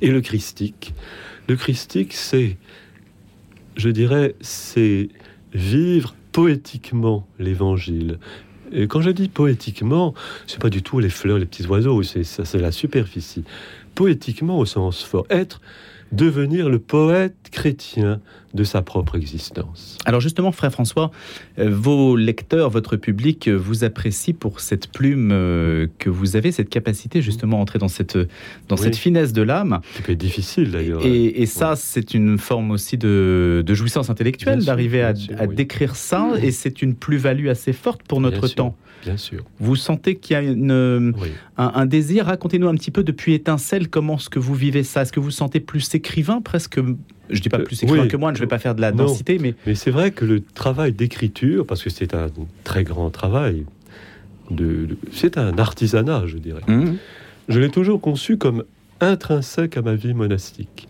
Et 0.00 0.10
le 0.10 0.20
christique, 0.20 0.94
le 1.48 1.56
christique, 1.56 2.12
c'est, 2.12 2.56
je 3.76 3.88
dirais, 3.90 4.34
c'est 4.40 5.08
vivre 5.52 6.14
poétiquement 6.32 7.26
l'évangile. 7.38 8.18
Et 8.72 8.88
quand 8.88 9.00
je 9.00 9.10
dis 9.10 9.28
poétiquement, 9.28 10.14
c'est 10.46 10.60
pas 10.60 10.70
du 10.70 10.82
tout 10.82 10.98
les 10.98 11.10
fleurs, 11.10 11.38
les 11.38 11.46
petits 11.46 11.66
oiseaux, 11.66 12.02
c'est 12.02 12.24
ça, 12.24 12.44
c'est 12.44 12.58
la 12.58 12.72
superficie. 12.72 13.44
Poétiquement 13.94 14.58
au 14.58 14.64
sens 14.64 15.02
fort, 15.04 15.26
être, 15.30 15.60
devenir 16.12 16.68
le 16.68 16.78
poète 16.78 17.34
chrétien 17.50 18.20
de 18.54 18.62
sa 18.62 18.82
propre 18.82 19.16
existence. 19.16 19.98
Alors 20.04 20.20
justement, 20.20 20.52
frère 20.52 20.70
François, 20.70 21.10
euh, 21.58 21.68
vos 21.70 22.14
lecteurs, 22.14 22.70
votre 22.70 22.96
public 22.96 23.48
euh, 23.48 23.54
vous 23.56 23.82
apprécie 23.82 24.32
pour 24.32 24.60
cette 24.60 24.92
plume 24.92 25.30
euh, 25.32 25.88
que 25.98 26.08
vous 26.08 26.36
avez, 26.36 26.52
cette 26.52 26.68
capacité 26.68 27.20
justement 27.20 27.58
à 27.58 27.60
entrer 27.60 27.80
dans 27.80 27.88
cette, 27.88 28.16
dans 28.16 28.76
Oui. 28.76 28.82
cette 28.82 28.96
finesse 28.96 29.32
de 29.32 29.42
l'âme. 29.42 29.80
Ce 29.96 30.02
qui 30.02 30.12
est 30.12 30.16
difficile 30.16 30.70
d'ailleurs. 30.70 31.04
Et, 31.04 31.42
et 31.42 31.46
ça, 31.46 31.74
c'est 31.74 32.14
une 32.14 32.38
forme 32.38 32.70
aussi 32.70 32.96
de, 32.96 33.64
de 33.66 33.74
jouissance 33.74 34.08
intellectuelle 34.08 34.64
d'arriver 34.64 35.02
à, 35.02 35.12
bien 35.14 35.22
sûr, 35.24 35.34
à 35.40 35.44
oui. 35.46 35.54
décrire 35.56 35.96
ça, 35.96 36.30
et 36.40 36.52
c'est 36.52 36.80
une 36.80 36.94
plus-value 36.94 37.48
assez 37.48 37.72
forte 37.72 38.02
pour 38.06 38.20
Bien 38.20 38.30
notre 38.30 38.46
sûr. 38.46 38.56
temps. 38.56 38.76
Bien 39.02 39.16
sûr. 39.18 39.42
Vous 39.58 39.76
sentez 39.76 40.14
qu'il 40.16 40.32
y 40.32 40.36
a 40.36 40.42
une, 40.42 40.70
un, 41.58 41.72
un 41.74 41.86
désir? 41.86 42.24
Racontez-nous 42.26 42.68
un 42.68 42.74
petit 42.74 42.90
peu 42.90 43.02
depuis 43.02 43.34
Étincelle, 43.34 43.88
comment 43.88 44.16
est-ce 44.16 44.30
que 44.30 44.38
vous 44.38 44.54
vivez 44.54 44.82
ça? 44.82 45.02
Est-ce 45.02 45.12
que 45.12 45.20
vous 45.20 45.30
sentez 45.32 45.60
plus 45.94 46.10
écrivain 46.10 46.40
presque 46.40 46.80
Je 47.30 47.40
dis 47.40 47.48
pas 47.48 47.58
Euh, 47.58 47.64
plus 47.64 47.82
écrivain 47.82 48.02
oui. 48.02 48.08
que 48.08 48.16
moi, 48.18 48.32
je 48.34 48.40
vais 48.40 48.46
pas 48.46 48.58
faire 48.58 48.74
de 48.74 48.80
la 48.82 48.90
Non. 48.92 49.06
densité, 49.06 49.38
mais 49.38 49.54
Mais 49.66 49.74
c'est 49.74 49.90
vrai 49.90 50.10
que 50.10 50.24
le 50.26 50.40
travail 50.42 50.92
d'écriture, 50.92 51.64
parce 51.66 51.82
que 51.82 51.88
c'est 51.90 52.14
un 52.14 52.26
très 52.64 52.84
grand 52.84 53.10
travail, 53.10 53.64
de, 54.50 54.86
de- 54.86 54.98
c'est 55.12 55.38
un 55.38 55.56
artisanat, 55.58 56.26
je 56.26 56.36
dirais. 56.36 56.60
Hum, 56.68 56.96
Je 57.48 57.60
l'ai 57.60 57.70
toujours 57.70 58.00
conçu 58.00 58.36
comme 58.36 58.64
intrinsèque 59.00 59.76
à 59.78 59.82
ma 59.82 59.94
vie 59.94 60.12
monastique. 60.14 60.86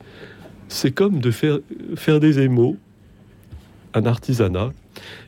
C'est 0.68 0.90
comme 0.92 1.20
de 1.20 1.30
faire, 1.30 1.58
faire 1.96 2.18
des 2.20 2.40
émaux, 2.40 2.76
un 3.94 4.06
artisanat, 4.06 4.72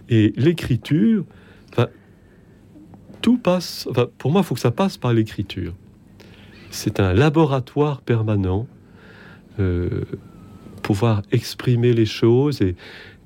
et 0.08 0.32
l'écriture, 0.36 1.24
tout 3.22 3.38
passe, 3.38 3.88
pour 4.18 4.30
moi, 4.30 4.42
il 4.42 4.44
faut 4.44 4.54
que 4.54 4.60
ça 4.60 4.70
passe 4.70 4.96
par 4.98 5.12
l'écriture. 5.12 5.72
C'est 6.70 7.00
un 7.00 7.12
laboratoire 7.12 8.00
permanent, 8.02 8.66
euh, 9.60 9.88
pouvoir 10.82 11.22
exprimer 11.32 11.92
les 11.92 12.06
choses 12.06 12.62
et, 12.62 12.76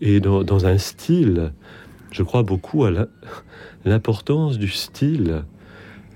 et 0.01 0.21
dans, 0.21 0.43
dans 0.45 0.67
un 0.67 0.79
style. 0.79 1.53
Je 2.13 2.23
crois 2.23 2.43
beaucoup 2.43 2.85
à 2.85 2.91
l'importance 3.85 4.59
du 4.59 4.69
style 4.69 5.43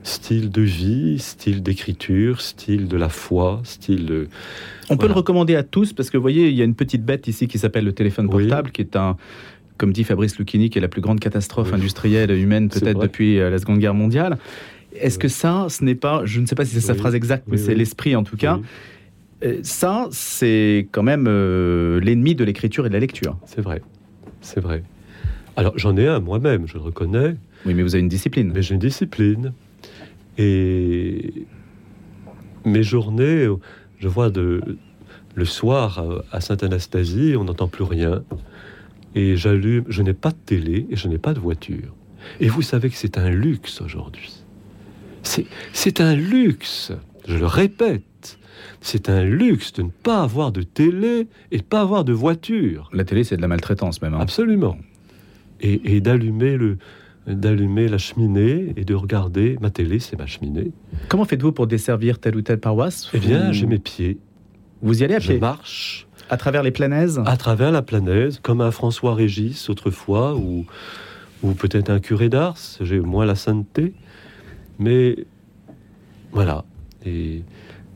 style 0.03 0.51
de 0.51 0.61
vie, 0.61 1.19
style 1.19 1.63
d'écriture, 1.63 2.43
style 2.43 2.89
de 2.89 2.97
la 2.99 3.09
foi, 3.09 3.63
style 3.65 4.05
de... 4.05 4.29
On 4.91 4.99
peut 4.99 5.07
le 5.07 5.15
recommander 5.15 5.57
à 5.57 5.63
tous 5.63 5.95
parce 5.95 6.11
que 6.11 6.19
vous 6.19 6.23
voyez, 6.23 6.49
il 6.51 6.55
y 6.55 6.61
a 6.61 6.65
une 6.67 6.75
petite 6.75 7.05
bête 7.07 7.27
ici 7.27 7.49
qui 7.49 7.59
s'appelle 7.59 7.87
le 7.87 7.93
téléphone 7.95 8.29
Oui. 8.31 8.47
portable, 8.47 8.71
qui 8.71 8.83
est 8.83 8.97
un, 8.97 9.17
comme 9.79 9.95
dit 9.95 10.05
Fabrice 10.05 10.39
Lucchini, 10.39 10.69
qui 10.69 10.77
est 10.77 10.83
la 10.83 10.89
plus 10.89 11.01
grande 11.01 11.21
catastrophe 11.21 11.69
Oui. 11.71 11.77
industrielle 11.77 12.31
humaine 12.33 12.69
peut-être 12.71 13.01
depuis 13.01 13.39
euh, 13.41 13.49
la 13.49 13.57
Seconde 13.59 13.79
Guerre 13.79 13.95
mondiale. 13.95 14.37
Est-ce 14.95 15.19
que 15.19 15.29
ça, 15.29 15.69
ce 15.71 15.83
n'est 15.83 15.95
pas, 15.95 16.21
je 16.27 16.39
ne 16.39 16.45
sais 16.45 16.55
pas 16.55 16.67
si 16.67 16.75
c'est 16.75 16.81
sa 16.81 16.95
phrase 16.95 17.15
exacte, 17.15 17.45
mais 17.49 17.57
c'est 17.57 17.75
l'esprit 17.75 18.15
en 18.15 18.25
tout 18.25 18.37
cas. 18.37 18.61
Euh, 19.45 19.59
Ça, 19.63 20.09
c'est 20.11 20.89
quand 20.93 21.03
même 21.03 21.27
euh, 21.29 22.01
l'ennemi 22.01 22.35
de 22.35 22.45
l'écriture 22.45 22.87
et 22.87 22.89
de 22.89 22.95
la 22.95 23.01
lecture. 23.01 23.37
c'est 23.47 23.61
vrai, 23.61 23.83
c'est 24.41 24.61
vrai. 24.61 24.83
Alors 25.57 25.79
j'en 25.79 25.97
ai 25.97 26.09
un 26.09 26.21
moi-même, 26.21 26.67
je 26.67 26.75
le 26.75 26.81
reconnais, 26.81 27.37
Oui, 27.67 27.75
mais 27.75 27.83
vous 27.83 27.95
avez 27.95 28.03
une 28.03 28.09
discipline. 28.09 28.51
mais 28.55 28.63
j'ai 28.63 28.75
une 28.75 28.81
discipline. 28.81 29.53
Et 30.39 31.47
mes 32.65 32.83
journées, 32.83 33.47
je 33.99 34.09
vois 34.09 34.31
de, 34.31 34.61
le 35.35 35.45
soir 35.45 36.05
à- 36.33 36.41
Sainte-Anastasie, 36.41 37.35
on 37.39 37.45
n'entend 37.45 37.69
plus 37.69 37.85
rien. 37.85 38.25
Et 39.15 39.37
j'allume, 39.37 39.85
je 39.89 40.03
n'ai 40.03 40.13
pas 40.15 40.31
de 40.31 40.37
télé 40.45 40.87
et 40.91 40.97
je 40.97 41.07
n'ai 41.07 41.19
pas 41.19 41.35
de 41.35 41.39
voiture. 41.41 41.95
Et 42.41 42.49
vous 42.49 42.63
savez 42.63 42.91
que 42.91 42.97
c'est 42.97 43.17
un 43.19 43.31
luxe 43.31 43.81
aujourd'hui. 43.81 44.33
C'est 45.23 45.47
c'est 45.73 46.01
un 46.01 46.15
luxe, 46.17 46.93
je 47.29 47.37
le 47.37 47.47
répète. 47.47 48.39
C'est 48.81 49.09
un 49.09 49.25
luxe 49.25 49.73
de 49.73 49.83
ne 49.83 49.89
pas 49.91 50.23
avoir 50.23 50.53
de 50.53 50.63
télé 50.63 51.27
et 51.51 51.57
de 51.59 51.63
ne 51.63 51.67
pas 51.69 51.81
avoir 51.81 52.05
de 52.05 52.13
voiture. 52.13 52.91
La 52.93 53.05
télé, 53.05 53.25
c'est 53.25 53.37
de 53.37 53.43
la 53.43 53.49
maltraitance 53.49 54.01
même. 54.03 54.15
hein. 54.15 54.19
Absolument. 54.21 54.77
Et, 55.61 55.97
et 55.97 56.01
d'allumer 56.01 56.57
le 56.57 56.79
d'allumer 57.27 57.89
la 57.89 57.97
cheminée 57.97 58.75
et 58.77 58.85
de 58.85 58.95
regarder 58.95 59.57
ma 59.63 59.71
télé, 59.71 59.99
c'est 59.99 60.19
ma 60.19 60.27
cheminée. 60.27 60.73
Comment 61.09 61.25
faites-vous 61.25 61.53
pour 61.53 61.67
desservir 61.67 62.19
telle 62.19 62.37
ou 62.37 62.43
telle 62.43 62.61
paroisse? 62.61 63.09
Eh 63.15 63.19
bien, 63.19 63.51
j'ai 63.51 63.65
mes 63.65 63.79
pieds, 63.79 64.19
Vous 64.83 65.01
y 65.01 65.05
allez 65.05 65.15
à 65.15 65.21
je 65.21 65.31
pied? 65.33 65.41
marche 65.41 66.07
À 66.29 66.37
travers 66.37 66.63
les 66.63 66.71
planèzes 66.71 67.23
à 67.25 67.37
travers 67.39 67.71
la 67.73 67.81
planète, 67.81 68.41
comme 68.43 68.61
un 68.61 68.71
François 68.71 69.15
Régis 69.15 69.71
autrefois, 69.71 70.35
ou, 70.37 70.67
ou 71.43 71.53
peut-être 71.53 71.89
un 71.89 71.99
curé 71.99 72.29
d'Ars, 72.29 72.59
j'ai 72.83 73.01
moins 73.01 73.25
la 73.25 73.37
sainteté, 73.37 73.95
mais 74.79 75.17
voilà, 76.33 76.67
et 77.07 77.41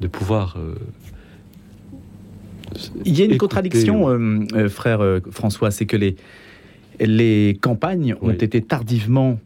de 0.00 0.06
pouvoir... 0.06 0.56
euh, 0.58 0.74
Il 3.04 3.18
y 3.18 3.22
a 3.22 3.24
une 3.24 3.32
écouter, 3.32 3.38
contradiction, 3.38 4.08
euh, 4.10 4.44
euh, 4.54 4.68
frère 4.68 5.00
François, 5.30 5.70
c'est 5.70 5.86
que 5.86 5.96
les, 5.96 6.16
les 7.00 7.56
campagnes 7.60 8.14
ont 8.20 8.30
été 8.30 8.60
tardivement 8.60 9.38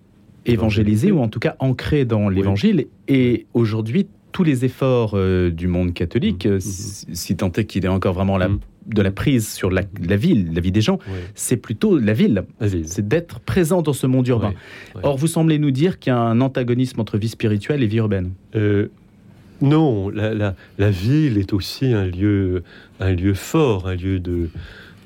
évangélisées, 0.45 1.13
ou 1.13 1.21
en 1.21 1.29
tout 1.29 1.39
cas 1.39 1.55
ancrées 1.61 2.05
dans 2.05 2.29
l'évangile. 2.29 2.87
Et 3.09 3.47
aujourd'hui, 3.55 4.07
tous 4.33 4.43
les 4.45 4.65
efforts 4.65 5.17
du 5.51 5.67
monde 5.69 5.95
catholique, 5.95 6.47
Mhm. 6.47 6.53
euh, 6.53 6.59
si, 6.61 7.37
tant 7.37 7.53
est 7.53 7.65
qu'il 7.65 7.85
ait 7.85 7.89
encore 7.89 8.15
vraiment 8.15 8.39
la- 8.39 8.49
Mhm. 8.49 8.59
de 8.89 9.03
la 9.03 9.13
prise 9.13 9.47
sur 9.49 9.71
la, 9.71 9.83
la 10.05 10.17
ville, 10.17 10.53
la 10.53 10.61
vie 10.61 10.73
des 10.73 10.81
gens, 10.81 10.99
c'est 11.37 11.57
plutôt 11.59 11.97
la 11.99 12.13
ville. 12.15 12.43
C'est 12.61 13.07
d'être 13.07 13.39
présent 13.39 13.81
dans 13.83 13.93
ce 13.93 14.09
monde 14.09 14.27
urbain. 14.27 14.55
Or, 15.05 15.17
vous 15.17 15.29
semblez 15.29 15.59
nous 15.61 15.71
dire 15.71 16.01
qu'il 16.01 16.11
y 16.13 16.17
a 16.17 16.19
un 16.19 16.41
antagonisme 16.41 16.99
entre 17.01 17.17
vie 17.19 17.29
spirituelle 17.29 17.83
et 17.85 17.87
vie 17.87 17.99
urbaine. 17.99 18.33
Euh, 18.57 18.89
non, 19.63 20.11
la, 20.11 20.35
la- 20.35 20.55
la 20.79 20.91
ville 20.91 21.39
est 21.39 21.53
aussi 21.55 21.87
un 21.95 22.05
lieu, 22.07 22.63
un 23.01 23.13
lieu 23.13 23.33
fort, 23.35 23.89
un 23.89 23.95
lieu 23.95 24.19
de, 24.21 24.51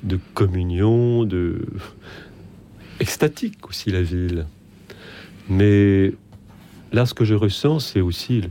de 0.03 0.19
communion, 0.33 1.23
de 1.23 1.65
extatique 2.99 3.67
aussi 3.69 3.91
la 3.91 4.01
ville. 4.01 4.45
Mais 5.49 6.11
là, 6.91 7.05
ce 7.05 7.13
que 7.13 7.23
je 7.25 7.35
ressens, 7.35 7.79
c'est 7.79 8.01
aussi 8.01 8.41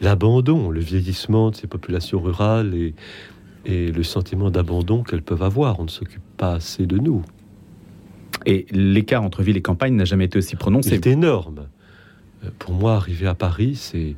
l'abandon, 0.00 0.70
le 0.70 0.80
vieillissement 0.80 1.50
de 1.50 1.56
ces 1.56 1.66
populations 1.66 2.20
rurales 2.20 2.74
et, 2.74 2.94
et 3.66 3.90
le 3.90 4.02
sentiment 4.02 4.50
d'abandon 4.50 5.02
qu'elles 5.02 5.22
peuvent 5.22 5.42
avoir. 5.42 5.80
On 5.80 5.84
ne 5.84 5.88
s'occupe 5.90 6.22
pas 6.36 6.54
assez 6.54 6.86
de 6.86 6.96
nous. 6.98 7.22
Et 8.46 8.66
l'écart 8.70 9.24
entre 9.24 9.42
ville 9.42 9.56
et 9.56 9.62
campagne 9.62 9.94
n'a 9.96 10.04
jamais 10.04 10.26
été 10.26 10.38
aussi 10.38 10.54
prononcé. 10.56 10.90
C'est 10.90 11.06
énorme. 11.08 11.66
Euh, 12.44 12.50
Pour 12.60 12.72
moi, 12.72 12.94
arriver 12.94 13.26
à 13.26 13.34
Paris, 13.34 13.74
c'est 13.74 14.14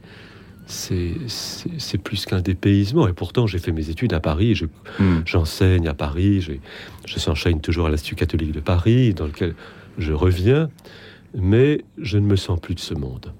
c'est 0.70 1.98
plus 1.98 2.24
qu'un 2.26 2.40
dépaysement. 2.40 3.08
Et 3.08 3.12
pourtant, 3.12 3.46
j'ai 3.46 3.58
fait 3.58 3.72
mes 3.72 3.90
études 3.90 4.12
à 4.12 4.20
Paris. 4.20 4.54
Je- 4.54 4.66
Hmm. 4.98 5.20
J'enseigne 5.26 5.88
à 5.88 5.94
Paris. 5.94 6.46
Je 7.06 7.18
s'enchaîne 7.18 7.60
toujours 7.60 7.86
à 7.86 7.90
l'Institut 7.90 8.14
catholique 8.16 8.52
de 8.52 8.60
Paris, 8.60 9.14
dans 9.14 9.26
lequel 9.26 9.54
je 9.98 10.12
reviens. 10.12 10.70
Mais 11.36 11.84
je 11.98 12.18
ne 12.18 12.26
me 12.26 12.36
sens 12.36 12.58
plus 12.60 12.74
de 12.74 12.80
ce 12.80 12.94
monde. 12.94 13.32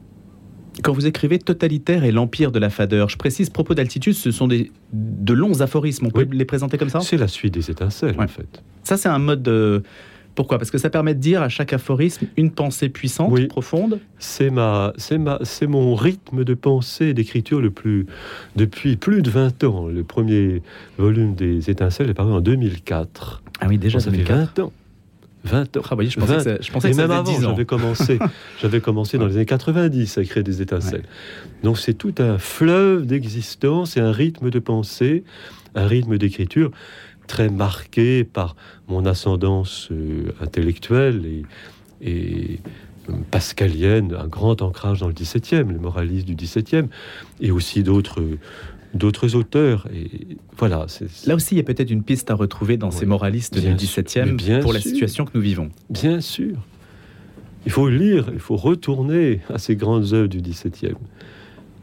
Quand 0.83 0.93
vous 0.93 1.07
écrivez 1.07 1.39
totalitaire 1.39 2.05
et 2.05 2.13
l'empire 2.13 2.53
de 2.53 2.59
la 2.59 2.71
fadeur, 2.71 3.09
je 3.09 3.17
précise, 3.19 3.51
propos 3.51 3.75
d'altitude, 3.75 4.15
ce 4.15 4.31
sont 4.31 4.47
des, 4.49 4.71
de 4.93 5.33
longs 5.35 5.61
aphorismes. 5.61 6.07
On 6.07 6.11
peut 6.11 6.27
Oui. 6.31 6.37
les 6.39 6.45
présenter 6.45 6.79
comme 6.79 6.89
ça? 6.89 7.01
C'est 7.01 7.17
la 7.17 7.29
suite 7.29 7.53
des 7.55 7.71
étincelles, 7.71 8.17
Ouais. 8.17 8.25
en 8.25 8.29
fait. 8.29 8.63
Ça, 8.85 8.97
c'est 8.97 9.09
un 9.09 9.19
mode 9.19 9.47
euh, 9.49 9.81
Pourquoi? 10.41 10.57
Parce 10.57 10.71
que 10.71 10.79
ça 10.79 10.89
permet 10.89 11.15
de 11.15 11.21
dire 11.21 11.43
à 11.43 11.51
chaque 11.51 11.75
aphorisme 11.75 12.27
une 12.39 12.51
pensée 12.51 12.89
puissante, 12.89 13.31
Oui. 13.31 13.47
profonde. 13.47 13.99
C'est 14.19 14.49
ma, 14.49 14.95
c'est 14.97 15.19
ma, 15.19 15.39
c'est 15.43 15.67
mon 15.67 15.95
rythme 15.95 16.45
de 16.45 16.55
pensée 16.55 17.09
et 17.09 17.13
d'écriture 17.15 17.61
le 17.61 17.71
plus 17.71 18.07
depuis 18.57 18.97
plus 18.97 19.21
de 19.21 19.29
20 19.29 19.65
ans. 19.65 19.87
Le 19.89 20.03
premier 20.03 20.63
volume 20.97 21.35
des 21.35 21.69
Étincelles 21.69 22.09
est 22.09 22.15
paru 22.15 22.33
en 22.33 22.41
2004. 22.41 23.43
Ah 23.61 23.67
oui, 23.69 23.77
déjà 23.77 24.01
ça 24.01 24.11
fait 24.11 24.17
2004. 24.25 24.57
20 24.57 24.65
ans. 24.65 24.73
20 25.45 25.77
ans. 25.77 25.81
Ah, 25.91 25.95
voyez, 25.95 26.09
je 26.09 26.19
pensais 26.19 26.33
20. 26.33 26.39
que 26.39 26.43
ça, 26.45 26.57
je 26.63 26.73
pensais 26.73 26.89
Et 26.89 26.91
que 26.93 26.97
ça 26.97 27.03
même 27.03 27.11
avant, 27.11 27.23
10 27.31 27.45
ans. 27.45 27.51
j'avais 27.51 27.65
commencé, 27.67 28.19
j'avais 28.63 28.81
commencé 28.81 29.19
dans 29.19 29.27
les 29.27 29.37
années 29.37 29.45
90 29.45 30.17
à 30.17 30.23
écrire 30.23 30.43
des 30.43 30.63
étincelles. 30.63 31.05
Donc 31.63 31.79
c'est 31.79 31.93
tout 31.95 32.15
un 32.19 32.39
fleuve 32.39 33.05
d'existence 33.05 33.99
et 33.99 34.01
un 34.01 34.11
rythme 34.13 34.49
de 34.49 34.59
pensée, 34.59 35.23
un 35.75 35.87
rythme 35.87 36.17
d'écriture 36.17 36.71
très 37.31 37.49
marqué 37.49 38.25
par 38.25 38.57
mon 38.89 39.07
ascendance 39.07 39.89
euh, 39.93 40.33
intellectuelle 40.41 41.25
et, 41.25 41.45
et, 42.03 42.59
euh, 43.09 43.13
pascalienne, 43.31 44.17
un 44.19 44.27
grand 44.27 44.63
ancrage 44.63 44.99
dans 44.99 45.07
le 45.07 45.15
17e, 45.15 45.71
les 45.71 45.79
moralistes 45.79 46.27
du 46.27 46.35
17e, 46.35 46.89
et 47.41 47.53
aussi 47.53 47.85
d'autres 47.85 48.23
d'autres 48.95 49.37
auteurs. 49.37 49.87
Et 49.95 50.37
voilà, 50.59 50.87
Là 51.27 51.37
aussi, 51.37 51.55
il 51.55 51.59
y 51.59 51.61
a 51.61 51.63
peut-être 51.63 51.93
une 51.93 52.03
piste 52.03 52.33
à 52.33 52.35
retrouver 52.35 52.77
dans 52.77 52.91
ces 52.91 53.07
moralistes 53.07 53.55
du 53.55 53.87
sûr. 53.87 54.03
17e 54.03 54.25
Mais 54.25 54.33
bien 54.33 54.59
pour 54.59 54.73
la 54.73 54.81
situation 54.81 55.25
que 55.25 55.31
nous 55.35 55.41
vivons. 55.41 55.71
Bien 55.89 56.21
sûr. 56.21 56.57
Il 57.65 57.71
faut 57.71 57.89
lire, 57.89 58.31
il 58.33 58.41
faut 58.41 58.57
retourner 58.57 59.39
à 59.49 59.59
ces 59.59 59.77
grandes 59.77 60.13
œuvres 60.13 60.27
du 60.27 60.41
XVIIe. 60.41 60.97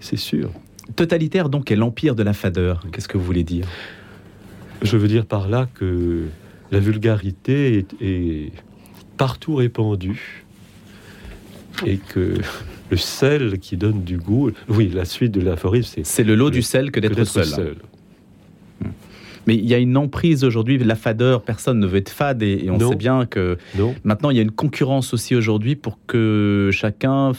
C'est 0.02 0.18
sûr. 0.18 0.52
Totalitaire, 0.98 1.48
donc, 1.48 1.72
est 1.72 1.78
l'empire 1.78 2.16
de 2.16 2.24
la 2.24 2.34
fadeur. 2.34 2.84
Qu'est-ce 2.92 3.08
que 3.08 3.18
vous 3.18 3.24
voulez 3.24 3.46
dire? 3.46 3.66
Je 4.82 4.98
veux 4.98 5.08
dire 5.08 5.26
par 5.26 5.48
là 5.48 5.68
que 5.74 6.26
la 6.72 6.80
vulgarité 6.80 7.78
est, 7.78 7.96
est 8.02 8.52
partout 9.18 9.56
répandue 9.56 10.46
et 11.86 11.98
que 11.98 12.36
le 12.90 12.98
sel 12.98 13.60
qui 13.60 13.78
donne 13.78 14.04
du 14.04 14.18
goût. 14.18 14.52
Oui, 14.70 14.90
la 14.94 15.06
suite 15.06 15.32
de 15.32 15.42
l'aphorisme, 15.42 15.92
c'est 15.96 16.06
C'est 16.06 16.24
le 16.24 16.36
lot 16.36 16.50
du 16.50 16.62
sel 16.62 16.92
que 16.92 17.00
d'être 17.00 17.24
seul. 17.26 17.76
Mais 19.46 19.56
il 19.56 19.66
y 19.66 19.74
a 19.74 19.78
une 19.78 19.96
emprise 19.96 20.44
aujourd'hui, 20.44 20.78
la 20.78 20.96
fadeur, 20.96 21.42
personne 21.42 21.80
ne 21.80 21.88
veut 21.88 21.98
être 22.00 22.10
fade, 22.10 22.44
et, 22.44 22.66
et 22.66 22.70
on 22.70 22.78
Non. 22.78 22.90
sait 22.90 22.96
bien 22.98 23.26
que 23.26 23.58
Non 23.78 23.96
maintenant 24.04 24.30
il 24.30 24.36
y 24.36 24.40
a 24.40 24.44
une 24.44 24.52
concurrence 24.52 25.14
aussi 25.14 25.36
aujourd'hui 25.36 25.78
pour 25.78 25.98
que 26.06 26.70
chacun 26.74 27.32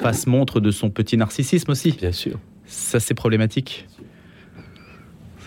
fasse 0.00 0.26
montre 0.26 0.58
de 0.58 0.72
son 0.72 0.90
petit 0.90 1.16
narcissisme 1.16 1.70
aussi. 1.70 1.92
Bien 1.92 2.10
sûr. 2.10 2.40
Ça, 2.66 2.98
c'est 2.98 3.14
problématique. 3.14 3.86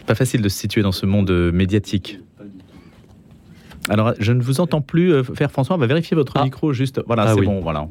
Pas 0.08 0.16
facile 0.16 0.42
de 0.42 0.50
se 0.50 0.58
situer 0.58 0.82
dans 0.82 0.92
ce 0.92 1.06
monde 1.06 1.30
euh, 1.30 1.52
médiatique. 1.52 2.20
Alors, 3.90 4.14
je 4.20 4.32
ne 4.34 4.42
vous 4.42 4.60
entends 4.60 4.82
plus 4.82 5.14
euh, 5.14 5.24
faire 5.24 5.52
François. 5.52 5.76
On 5.76 5.80
va 5.80 5.88
vérifier 5.88 6.16
votre 6.16 6.34
Ah. 6.36 6.44
micro 6.44 6.74
juste. 6.74 7.02
Voilà, 7.06 7.24
Ah 7.28 7.34
c'est 7.34 7.40
oui. 7.42 7.46
bon. 7.46 7.60
Voilà. 7.62 7.88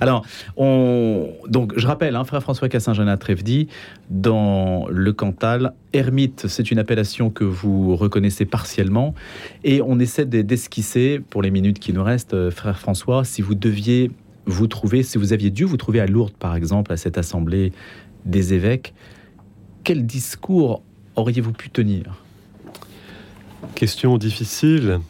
Alors, 0.00 0.24
on... 0.56 1.28
donc, 1.48 1.72
je 1.76 1.84
rappelle, 1.86 2.14
hein, 2.14 2.22
frère 2.22 2.40
François 2.42 2.68
Cassin-Jeanat 2.68 3.16
Trèvedi, 3.16 3.66
dans 4.10 4.86
le 4.88 5.12
Cantal, 5.12 5.72
ermite, 5.92 6.46
c'est 6.46 6.70
une 6.70 6.78
appellation 6.78 7.30
que 7.30 7.42
vous 7.42 7.96
reconnaissez 7.96 8.44
partiellement, 8.44 9.12
et 9.64 9.82
on 9.82 9.98
essaie 9.98 10.24
de- 10.24 10.42
d'esquisser, 10.42 11.20
pour 11.30 11.42
les 11.42 11.50
minutes 11.50 11.80
qui 11.80 11.92
nous 11.92 12.04
restent, 12.04 12.34
euh, 12.34 12.52
frère 12.52 12.78
François, 12.78 13.24
si 13.24 13.42
vous 13.42 13.56
deviez 13.56 14.12
vous 14.46 14.68
trouver, 14.68 15.02
si 15.02 15.18
vous 15.18 15.32
aviez 15.32 15.50
dû 15.50 15.64
vous 15.64 15.76
trouver 15.76 15.98
à 15.98 16.06
Lourdes, 16.06 16.34
par 16.38 16.54
exemple, 16.54 16.92
à 16.92 16.96
cette 16.96 17.18
assemblée 17.18 17.72
des 18.24 18.54
évêques, 18.54 18.94
quel 19.82 20.06
discours 20.06 20.84
auriez-vous 21.18 21.52
pu 21.52 21.70
tenir? 21.70 22.04
Question 23.74 24.18
difficile. 24.18 25.00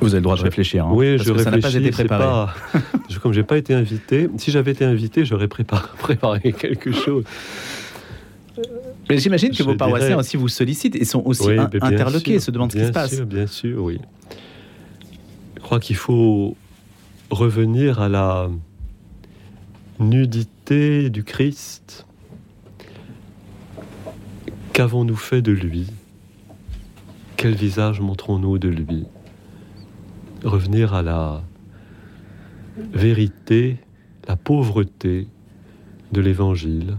Vous 0.00 0.08
avez 0.14 0.18
le 0.18 0.22
droit 0.22 0.36
de 0.36 0.42
réfléchir. 0.42 0.86
hein, 0.86 0.90
oui, 0.92 1.16
parce 1.16 1.28
je 1.28 1.32
que 1.32 1.38
ça 1.38 1.50
n'a 1.50 1.58
pas 1.58 1.68
réfléchis. 1.68 1.86
été 1.88 1.90
préparé. 1.90 2.24
pas- 2.24 2.54
je- 3.08 3.18
comme 3.18 3.32
j'ai 3.32 3.42
pas 3.42 3.58
été 3.58 3.74
invité, 3.74 4.28
si 4.38 4.50
j'avais 4.50 4.70
été 4.72 4.84
invité, 4.84 5.24
j'aurais 5.24 5.48
préparé, 5.48 5.88
préparé 5.98 6.52
quelque 6.52 6.92
chose. 6.92 7.24
Mais 9.10 9.18
j'imagine 9.18 9.50
que 9.50 9.56
Je 9.56 9.62
vos 9.64 9.74
paroissiens 9.74 10.08
dirais- 10.08 10.20
aussi 10.20 10.36
vous 10.36 10.48
sollicitent 10.48 10.94
et 10.96 11.04
sont 11.04 11.22
aussi 11.24 11.46
Oui, 11.46 11.58
in- 11.58 11.68
mais 11.72 11.80
bien 11.80 11.88
interloqués, 11.88 12.32
sûr, 12.38 12.42
se 12.42 12.50
demandent 12.50 12.70
ce 12.70 12.76
qui 12.76 12.80
bien 12.82 12.88
se 12.88 12.92
passe. 12.92 13.14
sûr, 13.14 13.26
Bien 13.26 13.46
sûr, 13.46 13.82
oui. 13.82 13.98
Je 15.56 15.60
crois 15.62 15.80
qu'il 15.80 15.96
faut 15.96 16.56
revenir 17.30 18.00
à 18.00 18.08
la 18.08 18.48
nudité 19.98 21.10
du 21.10 21.24
Christ. 21.24 22.06
Qu'avons-nous 24.78 25.16
fait 25.16 25.42
de 25.42 25.50
lui? 25.50 25.88
Quel 27.36 27.56
visage 27.56 28.00
montrons-nous 28.00 28.58
de 28.58 28.68
lui? 28.68 29.06
Revenir 30.44 30.94
à 30.94 31.02
la 31.02 31.42
vérité, 32.92 33.78
la 34.28 34.36
pauvreté 34.36 35.26
de 36.12 36.20
l'Évangile. 36.20 36.96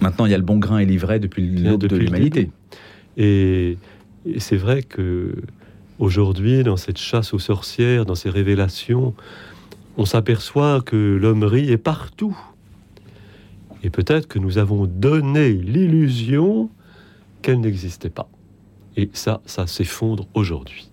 Maintenant, 0.00 0.26
il 0.26 0.30
y 0.30 0.34
a 0.34 0.38
le 0.38 0.44
bon 0.44 0.58
grain 0.58 0.78
et 0.78 0.86
l'ivraie 0.86 1.18
depuis 1.18 1.48
l'aube 1.48 1.80
de 1.80 1.96
l'humanité. 1.96 2.52
Et, 3.16 3.76
et 4.24 4.38
c'est 4.38 4.56
vrai 4.56 4.84
que 4.84 5.34
aujourd'hui, 5.98 6.62
dans 6.62 6.76
cette 6.76 6.98
chasse 6.98 7.34
aux 7.34 7.40
sorcières, 7.40 8.06
dans 8.06 8.14
ces 8.14 8.30
révélations, 8.30 9.16
on 9.96 10.04
s'aperçoit 10.04 10.80
que 10.80 11.18
l'hommerie 11.20 11.72
est 11.72 11.76
partout. 11.76 12.38
Et 13.82 13.90
peut-être 13.90 14.28
que 14.28 14.38
nous 14.38 14.58
avons 14.58 14.86
donné 14.86 15.52
l'illusion 15.52 16.70
qu'elle 17.42 17.60
n'existait 17.60 18.10
pas. 18.10 18.28
Et 18.96 19.10
ça, 19.12 19.40
ça 19.46 19.66
s'effondre 19.66 20.26
aujourd'hui. 20.34 20.88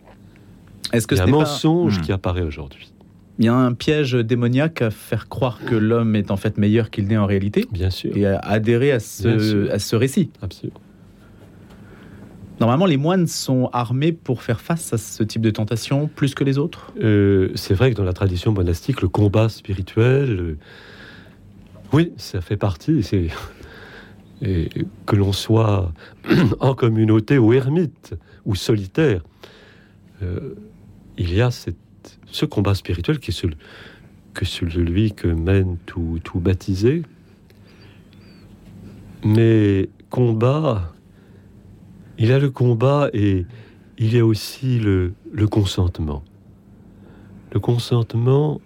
Est-ce 0.94 1.06
que 1.06 1.14
Il 1.16 1.18
y 1.18 1.20
ce 1.20 1.24
a 1.24 1.28
un 1.28 1.32
pas- 1.32 1.38
mensonge 1.40 2.00
Hmm. 2.00 2.02
qui 2.02 2.12
apparaît 2.12 2.42
aujourd'hui. 2.42 2.92
Il 3.38 3.46
y 3.46 3.48
a 3.48 3.54
un 3.56 3.74
piège 3.74 4.14
démoniaque 4.14 4.82
à 4.82 4.90
faire 4.92 5.30
croire 5.30 5.60
que 5.66 5.76
l'homme 5.76 6.16
est 6.16 6.30
en 6.32 6.36
fait 6.38 6.58
meilleur 6.58 6.90
qu'il 6.90 7.08
n'est 7.08 7.18
en 7.18 7.26
réalité 7.26 7.68
Bien 7.72 7.90
sûr, 7.90 8.16
et 8.18 8.26
à 8.26 8.40
adhérer 8.40 8.92
à 8.92 9.00
ce, 9.00 9.40
sûr. 9.40 9.72
à 9.72 9.80
ce 9.80 9.96
récit. 9.96 10.30
absolument. 10.42 10.80
Normalement, 12.60 12.86
les 12.86 12.98
moines 12.98 13.28
sont 13.28 13.70
armés 13.72 14.12
pour 14.12 14.44
faire 14.44 14.60
face 14.60 14.92
à 14.92 14.98
ce 14.98 15.24
type 15.24 15.42
de 15.42 15.50
tentation 15.52 16.08
plus 16.14 16.36
que 16.36 16.44
les 16.44 16.58
autres? 16.58 16.92
Euh, 17.02 17.52
c'est 17.56 17.74
vrai 17.74 17.92
que 17.92 17.96
dans 17.96 18.04
la 18.04 18.12
tradition 18.12 18.52
monastique, 18.52 19.02
le 19.02 19.08
combat 19.08 19.48
spirituel, 19.48 20.58
oui, 21.94 22.14
ça 22.18 22.42
fait 22.42 22.58
partie. 22.58 23.04
C'est 23.04 23.30
que 24.42 25.16
l'on 25.16 25.34
soit 25.34 25.92
en 26.60 26.74
communauté 26.74 27.38
ou 27.38 27.54
ermite 27.54 28.16
ou 28.46 28.56
solitaire, 28.56 29.22
euh, 30.22 30.56
il 31.18 31.34
y 31.34 31.42
a 31.42 31.50
ce 31.52 32.46
combat 32.46 32.76
spirituel 32.76 33.20
qui 33.20 33.32
est 33.32 33.54
celui, 34.44 35.12
que 35.12 35.28
mène 35.28 35.78
tout, 35.86 36.20
tout 36.24 36.40
baptisé. 36.40 37.04
Mais 39.26 39.90
combat, 40.10 40.94
il 42.18 42.28
y 42.28 42.32
a 42.32 42.40
le 42.40 42.50
combat 42.50 43.10
et 43.14 43.46
il 43.98 44.14
y 44.14 44.20
a 44.20 44.26
aussi 44.26 44.80
le 44.80 45.14
consentement. 45.50 46.24
Le 47.52 47.60
consentement, 47.60 48.62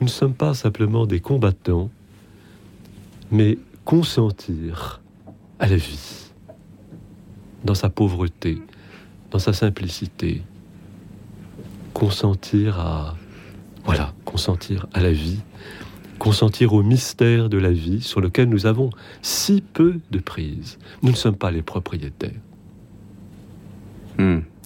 nous 0.00 0.06
ne 0.06 0.10
sommes 0.10 0.34
pas 0.34 0.54
simplement 0.54 1.06
des 1.06 1.20
combattants, 1.20 1.90
mais 3.30 3.58
consentir 3.84 5.00
à 5.58 5.66
la 5.66 5.76
vie, 5.76 6.30
dans 7.64 7.74
sa 7.74 7.88
pauvreté, 7.88 8.58
dans 9.30 9.38
sa 9.38 9.52
simplicité, 9.52 10.42
consentir 11.92 12.78
à 12.78 13.16
voilà, 13.84 14.12
consentir 14.24 14.86
à 14.92 15.00
la 15.00 15.12
vie, 15.12 15.40
consentir 16.18 16.72
au 16.72 16.82
mystère 16.82 17.48
de 17.48 17.56
la 17.56 17.70
vie 17.70 18.02
sur 18.02 18.20
lequel 18.20 18.48
nous 18.48 18.66
avons 18.66 18.90
si 19.22 19.62
peu 19.62 20.00
de 20.10 20.18
prise. 20.18 20.78
Nous 21.02 21.10
ne 21.10 21.16
sommes 21.16 21.36
pas 21.36 21.50
les 21.50 21.62
propriétaires. 21.62 22.40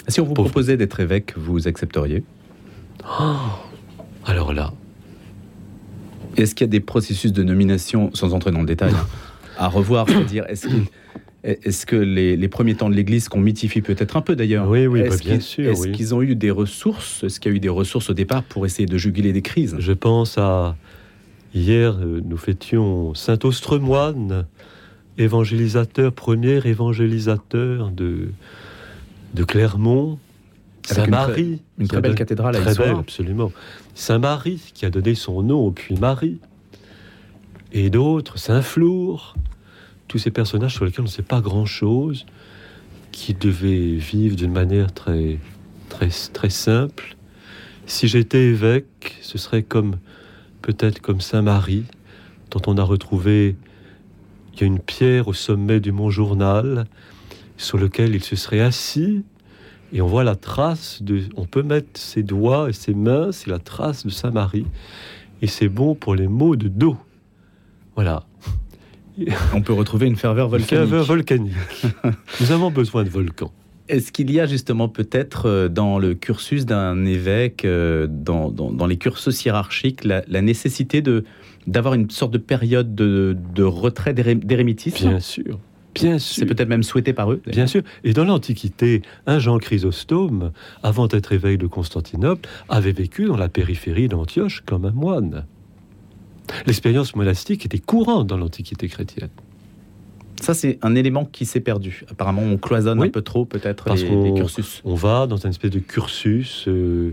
Si 0.09 0.21
on 0.21 0.25
vous 0.25 0.33
Pauvre. 0.33 0.49
proposait 0.49 0.77
d'être 0.77 1.01
évêque, 1.01 1.37
vous 1.37 1.69
accepteriez? 1.69 2.25
Oh, 3.05 3.37
alors 4.25 4.53
là, 4.53 4.73
Est-ce 6.37 6.55
qu'il 6.55 6.65
y 6.67 6.69
a 6.69 6.71
des 6.71 6.81
processus 6.81 7.33
de 7.33 7.43
nomination, 7.43 8.11
sans 8.15 8.35
entrer 8.35 8.51
dans 8.51 8.61
le 8.61 8.67
détail, 8.67 8.93
à 9.59 9.69
revoir 9.69 10.09
C'est-à-dire, 10.09 10.45
est-ce 10.49 10.67
qu'il- 10.69 10.87
est-ce 11.43 11.87
que 11.87 11.97
les, 11.97 12.37
les 12.37 12.49
premiers 12.49 12.75
temps 12.75 12.91
de 12.91 12.95
l'Église, 12.95 13.29
qu'on 13.29 13.41
mythifie 13.41 13.81
peut-être 13.81 14.17
un 14.17 14.21
peu 14.21 14.37
d'ailleurs, 14.37 14.69
Oui, 14.69 14.87
oui, 14.87 15.01
bah, 15.01 15.07
est-ce 15.07 15.23
bien 15.23 15.33
qu'ils- 15.35 15.43
sûr, 15.43 15.71
Est-ce 15.71 15.83
oui. 15.83 15.93
qu'ils 15.93 16.15
ont 16.15 16.21
eu 16.23 16.35
des 16.35 16.51
ressources 16.51 17.25
Est-ce 17.25 17.41
qu'il 17.41 17.51
y 17.51 17.55
a 17.55 17.57
eu 17.57 17.61
des 17.61 17.69
ressources 17.71 18.11
au 18.11 18.15
départ 18.15 18.43
pour 18.43 18.67
essayer 18.67 18.87
de 18.87 18.99
juguler 18.99 19.33
des 19.33 19.41
crises? 19.43 19.75
Je 19.79 19.93
pense 19.93 20.37
à 20.39 20.77
hier, 21.55 21.97
euh, 22.01 22.21
nous 22.25 22.37
fêtions 22.37 23.15
Saint 23.15 23.39
Ostremoine, 23.43 24.47
évangélisateur, 25.19 26.13
premier 26.13 26.61
évangélisateur 26.67 27.91
de, 27.91 28.29
de 29.35 29.45
Clermont. 29.45 30.19
Avec 30.89 30.97
Saint 30.97 31.05
une 31.05 31.11
Marie, 31.11 31.63
Une 31.79 31.85
qui 31.85 31.89
très 31.89 32.01
belle 32.01 32.15
cathédrale 32.15 32.57
à 32.57 32.61
très 32.61 32.75
belle, 32.75 32.97
absolument. 32.97 33.53
Saint 33.95 34.19
Marie 34.19 34.73
qui 34.75 34.87
a 34.87 34.91
donné 34.91 35.15
son 35.15 35.43
nom 35.43 35.67
au 35.67 35.71
puits 35.71 35.97
Marie, 35.97 36.39
et 37.73 37.91
d'autres, 37.91 38.39
Saint 38.39 38.63
Flour, 38.63 39.35
tous 40.09 40.19
ces 40.19 40.31
personnages 40.31 40.75
sur 40.75 40.85
lesquels 40.85 41.03
on 41.03 41.05
ne 41.05 41.09
sait 41.09 41.23
pas 41.23 41.41
grand-chose 41.41 42.27
qui 43.13 43.35
devait 43.35 43.95
vivre 43.95 44.37
d'une 44.37 44.53
manière 44.53 44.93
très, 44.93 45.39
très, 45.89 46.09
très 46.33 46.51
simple. 46.51 47.17
Si 47.87 48.09
j'étais 48.09 48.47
évêque, 48.47 49.17
ce 49.21 49.39
serait 49.39 49.63
comme 49.63 49.97
peut-être 50.63 51.01
comme 51.01 51.21
Saint 51.21 51.43
Marie, 51.43 51.85
dont 52.51 52.63
on 52.67 52.77
a 52.79 52.83
retrouvé 52.83 53.57
il 54.55 54.61
y 54.61 54.65
a 54.65 54.67
une 54.67 54.81
pierre 54.81 55.29
au 55.29 55.33
sommet 55.33 55.81
du 55.81 55.93
mont 55.93 56.11
Journal, 56.11 56.87
sur 57.57 57.79
lequel 57.79 58.15
il 58.15 58.23
se 58.23 58.37
serait 58.37 58.61
assis, 58.61 59.23
et 59.93 60.01
on 60.01 60.07
voit 60.07 60.25
la 60.25 60.37
trace 60.37 61.03
de. 61.03 61.23
On 61.37 61.45
peut 61.45 61.63
mettre 61.63 61.89
ses 61.95 62.23
doigts 62.23 62.69
et 62.69 62.73
ses 62.73 62.95
mains, 62.95 63.33
c'est 63.33 63.51
la 63.51 63.59
trace 63.59 64.05
de 64.05 64.11
Saint 64.11 64.31
Marie, 64.31 64.67
et 65.43 65.47
c'est 65.47 65.69
bon 65.69 65.95
pour 65.95 66.15
les 66.15 66.29
maux 66.29 66.57
de 66.57 66.69
dos. 66.69 66.97
Voilà. 67.95 68.25
On 69.55 69.61
peut 69.61 69.73
retrouver 69.73 70.07
une 70.07 70.17
ferveur 70.17 70.49
volcanique. 70.49 70.73
Une 70.73 70.79
ferveur 70.79 71.05
volcanique. 71.05 71.55
Nous 72.41 72.53
avons 72.53 72.71
besoin 72.71 73.05
de 73.05 73.11
volcans. 73.11 73.53
Est-ce 73.89 74.13
qu'il 74.13 74.31
y 74.31 74.39
a 74.39 74.47
justement 74.47 74.89
peut-être 74.89 75.47
euh, 75.47 75.69
dans 75.69 75.99
le 75.99 76.15
cursus 76.15 76.65
d'un 76.65 77.05
évêque, 77.07 77.65
euh, 77.65 78.07
dans, 78.09 78.51
dans, 78.51 78.87
les 78.87 78.97
cursus 78.97 79.45
hiérarchiques, 79.45 80.05
la, 80.05 80.23
nécessité 80.43 81.03
de 81.03 81.25
d'avoir 81.67 81.95
une 81.95 82.09
sorte 82.09 82.33
de 82.33 82.39
période 82.39 82.95
de, 82.95 83.37
de 83.55 83.63
retrait 83.63 84.15
d'érémitisme 84.15 85.09
Bien 85.09 85.21
sûr. 85.21 85.59
Bien 85.95 86.19
sûr. 86.19 86.41
C'est 86.41 86.47
peut-être 86.47 86.69
même 86.69 86.83
souhaité 86.83 87.13
par 87.13 87.33
eux. 87.33 87.41
Bien 87.47 87.67
sûr. 87.67 87.83
Et 88.05 88.13
dans 88.13 88.25
l'Antiquité, 88.25 89.03
un 89.27 89.39
Jean 89.39 89.59
Chrysostome, 89.59 90.53
avant 90.83 91.07
d'être 91.07 91.33
évêque 91.33 91.59
de 91.59 91.67
Constantinople, 91.67 92.49
avait 92.69 92.93
vécu 92.93 93.25
dans 93.25 93.37
la 93.37 93.49
périphérie 93.49 94.09
d'Antioche 94.09 94.63
comme 94.65 94.85
un 94.85 94.93
moine. 94.93 95.47
L'expérience 96.67 97.15
monastique 97.15 97.65
était 97.67 97.79
courante 97.79 98.27
dans 98.27 98.37
l'Antiquité 98.37 98.89
chrétienne. 98.89 99.31
Ça, 100.41 100.55
c'est 100.55 100.79
un 100.83 100.95
élément 100.95 101.27
qui 101.27 101.45
s'est 101.45 101.61
perdu. 101.61 102.05
Apparemment, 102.11 102.43
on 102.43 102.57
cloisonne 102.57 103.03
un 103.03 103.09
peu 103.09 103.23
trop, 103.23 103.45
peut-être, 103.45 103.93
les, 103.95 104.35
cursus. 104.35 104.81
On 104.85 104.95
va 104.95 105.27
dans 105.27 105.47
un 105.47 105.51
espèce 105.51 105.71
de 105.71 105.81
cursus, 105.81 106.65
euh, 106.67 107.13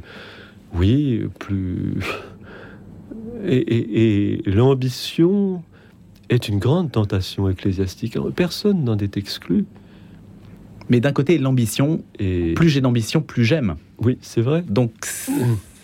oui, 0.73 1.23
plus. 1.39 1.99
Et, 3.45 4.41
l'ambition 4.45 5.61
est 6.29 6.47
une 6.47 6.59
grande 6.59 6.91
tentation 6.91 7.49
ecclésiastique. 7.49 8.17
Personne 8.35 8.83
n'en 8.83 8.97
est 8.97 9.17
exclu. 9.17 9.65
Mais 10.89 10.99
d'un 10.99 11.11
côté, 11.11 11.37
l'ambition, 11.37 12.03
et... 12.19 12.53
plus 12.53 12.69
j'ai 12.69 12.81
d'ambition, 12.81 13.21
plus 13.21 13.43
j'aime. 13.43 13.75
Oui, 13.99 14.17
c'est 14.21 14.41
vrai. 14.41 14.63
Donc, 14.67 14.91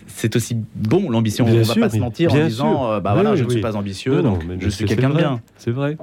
c'est 0.06 0.36
aussi 0.36 0.56
bon 0.74 1.10
l'ambition. 1.10 1.44
On 1.46 1.52
ne 1.52 1.62
va 1.62 1.74
pas 1.74 1.90
se 1.90 1.98
mentir 1.98 2.32
en 2.32 2.46
disant, 2.46 2.90
euh, 2.90 3.00
bah 3.00 3.12
voilà, 3.14 3.36
je 3.36 3.44
ne 3.44 3.50
suis 3.50 3.60
pas 3.60 3.76
ambitieux, 3.76 4.22
donc 4.22 4.42
je 4.60 4.68
suis 4.68 4.84
quelqu'un 4.86 5.10
de 5.10 5.16
bien. 5.16 5.40
C'est 5.58 5.70
vrai. 5.70 5.96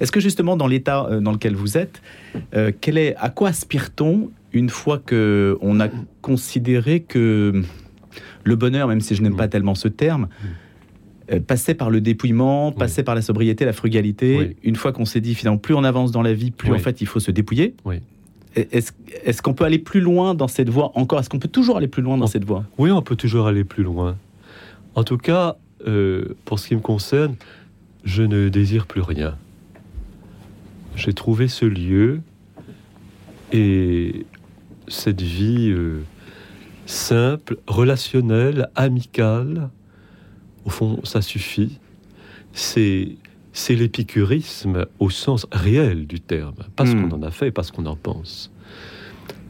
Est-ce 0.00 0.12
que 0.12 0.20
justement 0.20 0.56
dans 0.56 0.66
l'état 0.66 1.06
euh, 1.06 1.20
dans 1.20 1.32
lequel 1.32 1.54
vous 1.54 1.76
êtes, 1.76 2.00
euh, 2.54 2.70
est, 2.82 3.16
à 3.16 3.30
quoi 3.30 3.48
aspire-t-on 3.48 4.30
une 4.52 4.68
fois 4.68 4.98
que 4.98 5.58
on 5.62 5.80
a 5.80 5.88
considéré 6.22 7.00
que 7.00 7.62
le 8.44 8.56
bonheur, 8.56 8.86
même 8.86 9.00
si 9.00 9.14
je 9.14 9.22
n'aime 9.22 9.36
pas 9.36 9.48
tellement 9.48 9.74
ce 9.74 9.88
terme, 9.88 10.28
euh, 11.32 11.40
passait 11.40 11.74
par 11.74 11.90
le 11.90 12.00
dépouillement, 12.00 12.72
passait 12.72 13.02
par 13.02 13.14
la 13.14 13.22
sobriété, 13.22 13.64
la 13.64 13.72
frugalité. 13.72 14.56
Une 14.62 14.76
fois 14.76 14.92
qu'on 14.92 15.04
s'est 15.04 15.20
dit 15.20 15.34
finalement 15.34 15.58
plus 15.58 15.74
on 15.74 15.84
avance 15.84 16.10
dans 16.12 16.22
la 16.22 16.34
vie, 16.34 16.50
plus 16.50 16.72
en 16.72 16.78
fait 16.78 17.00
il 17.00 17.06
faut 17.06 17.20
se 17.20 17.30
dépouiller. 17.30 17.74
Est-ce 18.56 19.42
qu'on 19.42 19.54
peut 19.54 19.64
aller 19.64 19.80
plus 19.80 20.00
loin 20.00 20.34
dans 20.34 20.48
cette 20.48 20.70
voie 20.70 20.92
encore? 20.94 21.18
Est-ce 21.18 21.28
qu'on 21.28 21.40
peut 21.40 21.48
toujours 21.48 21.76
aller 21.76 21.88
plus 21.88 22.02
loin 22.02 22.16
dans 22.16 22.28
cette 22.28 22.44
voie? 22.44 22.64
Oui, 22.78 22.90
on 22.92 23.02
peut 23.02 23.16
toujours 23.16 23.48
aller 23.48 23.64
plus 23.64 23.82
loin. 23.82 24.16
En 24.94 25.02
tout 25.02 25.18
cas, 25.18 25.56
pour 26.44 26.58
ce 26.58 26.68
qui 26.68 26.76
me 26.76 26.80
concerne, 26.80 27.34
je 28.04 28.22
ne 28.22 28.48
désire 28.48 28.86
plus 28.86 29.00
rien 29.00 29.36
j'ai 30.96 31.12
trouvé 31.12 31.48
ce 31.48 31.64
lieu 31.64 32.20
et 33.52 34.26
cette 34.88 35.22
vie 35.22 35.70
euh, 35.70 36.02
simple, 36.86 37.58
relationnelle, 37.66 38.68
amicale. 38.74 39.70
Au 40.64 40.70
fond, 40.70 41.00
ça 41.04 41.22
suffit. 41.22 41.78
C'est 42.52 43.16
c'est 43.54 43.76
l'épicurisme 43.76 44.84
au 44.98 45.10
sens 45.10 45.46
réel 45.52 46.06
du 46.08 46.20
terme, 46.20 46.56
pas 46.74 46.84
ce 46.84 46.94
hmm. 46.94 47.08
qu'on 47.08 47.16
en 47.16 47.22
a 47.22 47.30
fait, 47.30 47.52
pas 47.52 47.62
ce 47.62 47.70
qu'on 47.70 47.86
en 47.86 47.96
pense. 47.96 48.50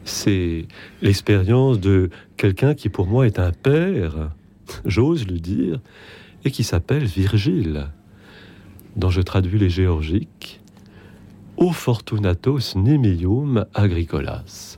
C'est 0.05 0.67
l'expérience 1.01 1.79
de 1.79 2.11
quelqu'un 2.37 2.75
qui 2.75 2.89
pour 2.89 3.07
moi 3.07 3.25
est 3.25 3.39
un 3.39 3.51
père, 3.51 4.29
j'ose 4.85 5.27
le 5.27 5.39
dire, 5.39 5.79
et 6.45 6.51
qui 6.51 6.63
s'appelle 6.63 7.05
Virgile, 7.05 7.87
dont 8.95 9.09
je 9.09 9.21
traduis 9.21 9.57
les 9.57 9.71
géorgiques 9.71 10.61
O 11.57 11.71
fortunatos 11.71 12.75
nimium 12.75 13.65
agricolas. 13.73 14.77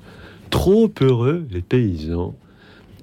Trop 0.51 0.89
heureux 1.01 1.45
les 1.51 1.61
paysans, 1.61 2.35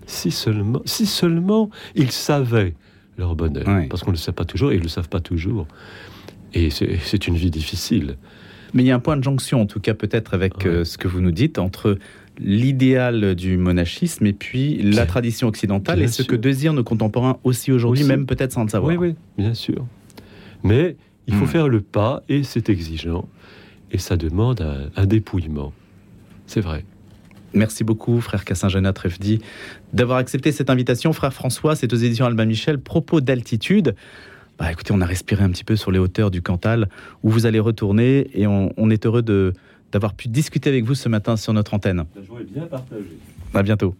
si 0.07 0.31
seulement, 0.31 0.81
si 0.87 1.05
seulement 1.05 1.69
ils 1.95 2.13
savaient 2.13 2.75
leur 3.19 3.35
bonheur. 3.35 3.65
Parce 3.89 4.03
qu'on 4.03 4.11
ne 4.11 4.17
le 4.17 4.21
sait 4.21 4.33
pas 4.33 4.45
toujours 4.45 4.73
et 4.73 4.75
ils 4.75 4.79
ne 4.79 4.85
le 4.85 4.89
savent 4.89 5.09
pas 5.09 5.21
toujours. 5.21 5.67
Et 6.53 6.71
c'est 6.71 7.27
une 7.27 7.35
vie 7.35 7.51
difficile. 7.51 8.17
Mais 8.73 8.83
il 8.83 8.87
y 8.87 8.91
a 8.91 8.95
un 8.95 9.01
point 9.01 9.17
de 9.17 9.23
jonction, 9.23 9.61
en 9.61 9.67
tout 9.67 9.81
cas 9.81 9.95
peut-être 9.95 10.35
avec 10.35 10.67
euh, 10.67 10.85
ce 10.85 10.99
que 10.99 11.07
vous 11.07 11.21
nous 11.21 11.31
dites, 11.31 11.59
entre 11.59 11.99
l'idéal 12.39 13.37
du 13.37 13.57
monachisme 13.57 14.27
et 14.27 14.33
puis 14.33 14.83
la 14.83 15.07
tradition 15.07 15.47
occidentale 15.47 16.03
et 16.03 16.09
ce 16.09 16.25
que 16.25 16.35
désirent 16.35 16.73
nos 16.73 16.83
contemporains 16.83 17.39
aussi 17.45 17.71
aujourd'hui, 17.71 18.05
même 18.05 18.27
peut-être 18.27 18.53
sans 18.53 18.65
le 18.65 18.69
savoir. 18.69 18.97
Oui, 18.97 18.97
oui, 18.97 19.15
bien 19.39 19.55
sûr. 19.55 19.87
Mais 20.65 20.97
il 21.29 21.35
faut 21.35 21.45
hmm. 21.45 21.49
faire 21.49 21.69
le 21.69 21.81
pas 21.81 22.23
et 22.29 22.43
c'est 22.43 22.69
exigeant 22.69 23.29
et 23.93 23.99
ça 23.99 24.17
demande 24.17 24.91
un, 24.97 25.07
dépouillement. 25.07 25.73
C'est 26.47 26.61
vrai. 26.61 26.85
Merci 27.55 27.85
beaucoup, 27.85 28.21
frère 28.21 28.45
Cassin-Jeanat 28.45 28.93
Trefdi, 28.93 29.41
d'avoir 29.93 30.19
accepté 30.19 30.51
cette 30.51 30.71
invitation. 30.71 31.13
Frère 31.13 31.33
François, 31.33 31.77
c'est 31.77 31.93
aux 31.93 31.97
éditions 31.97 32.27
Albin 32.27 32.47
Michel. 32.47 32.79
Propos 32.79 33.21
d'altitude. 33.21 33.95
Bah, 34.59 34.71
écoutez, 34.71 34.93
on 34.93 35.01
a 35.01 35.07
respiré 35.07 35.45
un 35.45 35.51
petit 35.51 35.65
peu 35.65 35.77
sur 35.77 35.91
les 35.91 35.99
hauteurs 35.99 36.31
du 36.31 36.43
Cantal, 36.43 36.89
où 37.23 37.31
vous 37.31 37.47
allez 37.47 37.61
retourner, 37.61 38.29
et 38.35 38.47
on, 38.47 38.91
est 38.91 39.07
heureux 39.07 39.23
d'avoir 39.93 40.15
pu 40.15 40.29
discuter 40.29 40.69
avec 40.69 40.85
vous 40.85 40.95
ce 40.95 41.09
matin 41.09 41.37
sur 41.37 41.53
notre 41.53 41.75
antenne. 41.75 42.05
La 42.17 42.23
joie 42.23 42.41
est 42.41 42.53
bien 42.53 42.67
partagée. 42.67 43.19
À 43.53 43.63
bientôt. 43.63 43.95